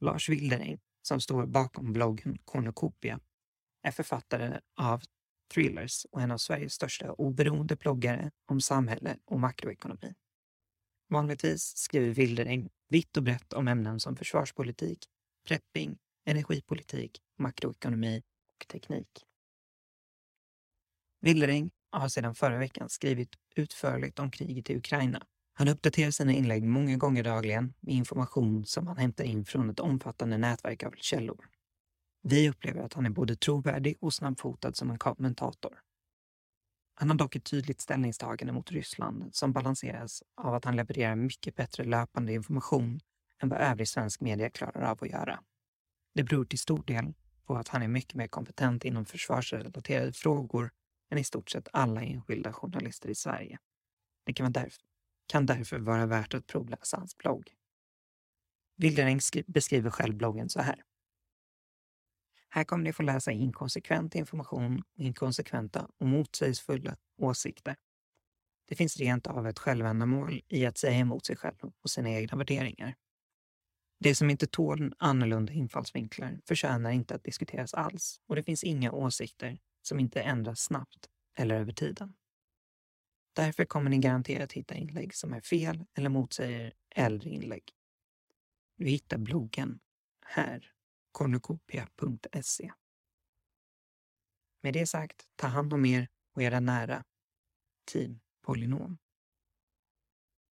Lars 0.00 0.28
Wildering, 0.28 0.80
som 1.02 1.20
står 1.20 1.46
bakom 1.46 1.92
bloggen 1.92 2.38
Cornucopia, 2.44 3.20
är 3.82 3.90
författare 3.90 4.60
av 4.76 5.02
Thrillers 5.54 6.06
och 6.10 6.20
en 6.20 6.30
av 6.30 6.38
Sveriges 6.38 6.72
största 6.72 7.12
oberoende 7.12 7.76
bloggare 7.76 8.30
om 8.46 8.60
samhälle 8.60 9.18
och 9.24 9.40
makroekonomi. 9.40 10.14
Vanligtvis 11.08 11.76
skriver 11.76 12.14
Wildering 12.14 12.70
vitt 12.88 13.16
och 13.16 13.22
brett 13.22 13.52
om 13.52 13.68
ämnen 13.68 14.00
som 14.00 14.16
försvarspolitik, 14.16 15.06
prepping, 15.46 15.98
energipolitik, 16.24 17.22
makroekonomi 17.38 18.22
och 18.48 18.68
teknik. 18.68 19.26
Wildering 21.20 21.70
har 21.90 22.08
sedan 22.08 22.34
förra 22.34 22.58
veckan 22.58 22.88
skrivit 22.88 23.36
utförligt 23.54 24.18
om 24.18 24.30
kriget 24.30 24.70
i 24.70 24.76
Ukraina. 24.76 25.26
Han 25.60 25.68
uppdaterar 25.68 26.10
sina 26.10 26.32
inlägg 26.32 26.64
många 26.64 26.96
gånger 26.96 27.24
dagligen 27.24 27.74
med 27.80 27.94
information 27.94 28.64
som 28.66 28.86
han 28.86 28.96
hämtar 28.96 29.24
in 29.24 29.44
från 29.44 29.70
ett 29.70 29.80
omfattande 29.80 30.38
nätverk 30.38 30.82
av 30.82 30.94
källor. 30.96 31.48
Vi 32.22 32.50
upplever 32.50 32.80
att 32.80 32.92
han 32.92 33.06
är 33.06 33.10
både 33.10 33.36
trovärdig 33.36 33.96
och 34.00 34.14
snabbfotad 34.14 34.72
som 34.76 34.90
en 34.90 34.98
kommentator. 34.98 35.80
Han 36.94 37.10
har 37.10 37.16
dock 37.16 37.36
ett 37.36 37.44
tydligt 37.44 37.80
ställningstagande 37.80 38.52
mot 38.52 38.70
Ryssland 38.70 39.34
som 39.34 39.52
balanseras 39.52 40.22
av 40.36 40.54
att 40.54 40.64
han 40.64 40.76
levererar 40.76 41.16
mycket 41.16 41.56
bättre 41.56 41.84
löpande 41.84 42.32
information 42.32 43.00
än 43.42 43.48
vad 43.48 43.60
övrig 43.60 43.88
svensk 43.88 44.20
media 44.20 44.50
klarar 44.50 44.82
av 44.82 44.98
att 45.00 45.10
göra. 45.10 45.40
Det 46.14 46.22
beror 46.24 46.44
till 46.44 46.58
stor 46.58 46.82
del 46.82 47.14
på 47.44 47.56
att 47.56 47.68
han 47.68 47.82
är 47.82 47.88
mycket 47.88 48.14
mer 48.14 48.28
kompetent 48.28 48.84
inom 48.84 49.04
försvarsrelaterade 49.04 50.12
frågor 50.12 50.70
än 51.10 51.18
i 51.18 51.24
stort 51.24 51.50
sett 51.50 51.68
alla 51.72 52.02
enskilda 52.02 52.52
journalister 52.52 53.08
i 53.08 53.14
Sverige. 53.14 53.58
Det 54.26 54.32
kan, 54.32 54.44
vara 54.44 54.62
därför, 54.62 54.89
kan 55.30 55.46
därför 55.46 55.78
vara 55.78 56.06
värt 56.06 56.34
att 56.34 56.46
provläsa 56.46 56.96
hans 56.96 57.18
blogg. 57.18 57.54
Wildereng 58.76 59.20
beskriver 59.46 59.90
själv 59.90 60.16
bloggen 60.16 60.48
så 60.48 60.60
här. 60.60 60.82
Här 62.48 62.64
kommer 62.64 62.84
ni 62.84 62.92
få 62.92 63.02
läsa 63.02 63.32
inkonsekvent 63.32 64.14
information 64.14 64.82
och 64.94 65.00
inkonsekventa 65.00 65.88
och 65.98 66.06
motsägelsefulla 66.06 66.96
åsikter. 67.18 67.76
Det 68.68 68.74
finns 68.74 68.96
rent 68.96 69.26
av 69.26 69.46
ett 69.46 69.58
självändamål 69.58 70.40
i 70.48 70.66
att 70.66 70.78
säga 70.78 70.98
emot 70.98 71.26
sig 71.26 71.36
själv 71.36 71.72
och 71.82 71.90
sina 71.90 72.10
egna 72.10 72.38
värderingar. 72.38 72.94
Det 74.00 74.14
som 74.14 74.30
inte 74.30 74.46
tål 74.46 74.94
annorlunda 74.98 75.52
infallsvinklar 75.52 76.40
förtjänar 76.48 76.90
inte 76.90 77.14
att 77.14 77.24
diskuteras 77.24 77.74
alls 77.74 78.20
och 78.26 78.36
det 78.36 78.42
finns 78.42 78.64
inga 78.64 78.92
åsikter 78.92 79.58
som 79.82 80.00
inte 80.00 80.20
ändras 80.22 80.60
snabbt 80.60 81.08
eller 81.38 81.60
över 81.60 81.72
tiden. 81.72 82.14
Därför 83.40 83.64
kommer 83.64 83.90
ni 83.90 83.98
garanterat 83.98 84.52
hitta 84.52 84.74
inlägg 84.74 85.14
som 85.14 85.32
är 85.32 85.40
fel 85.40 85.84
eller 85.94 86.08
motsäger 86.08 86.72
äldre 86.90 87.30
inlägg. 87.30 87.72
Du 88.76 88.84
hittar 88.84 89.18
bloggen 89.18 89.80
här, 90.26 90.72
cornucopia.se. 91.12 92.72
Med 94.62 94.74
det 94.74 94.86
sagt, 94.86 95.28
ta 95.36 95.46
hand 95.46 95.72
om 95.72 95.84
er 95.84 96.08
och 96.34 96.42
era 96.42 96.60
nära. 96.60 97.04
Team 97.92 98.20
Polynom. 98.42 98.98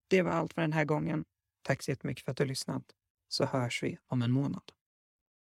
Det 0.09 0.23
var 0.23 0.31
allt 0.31 0.53
för 0.53 0.61
den 0.61 0.73
här 0.73 0.85
gången. 0.85 1.25
Tack 1.63 1.83
så 1.83 1.91
jättemycket 1.91 2.25
för 2.25 2.31
att 2.31 2.37
du 2.37 2.43
har 2.43 2.49
lyssnat, 2.49 2.85
så 3.29 3.45
hörs 3.45 3.83
vi 3.83 3.99
om 4.07 4.23
en 4.23 4.33
månad. 4.33 4.73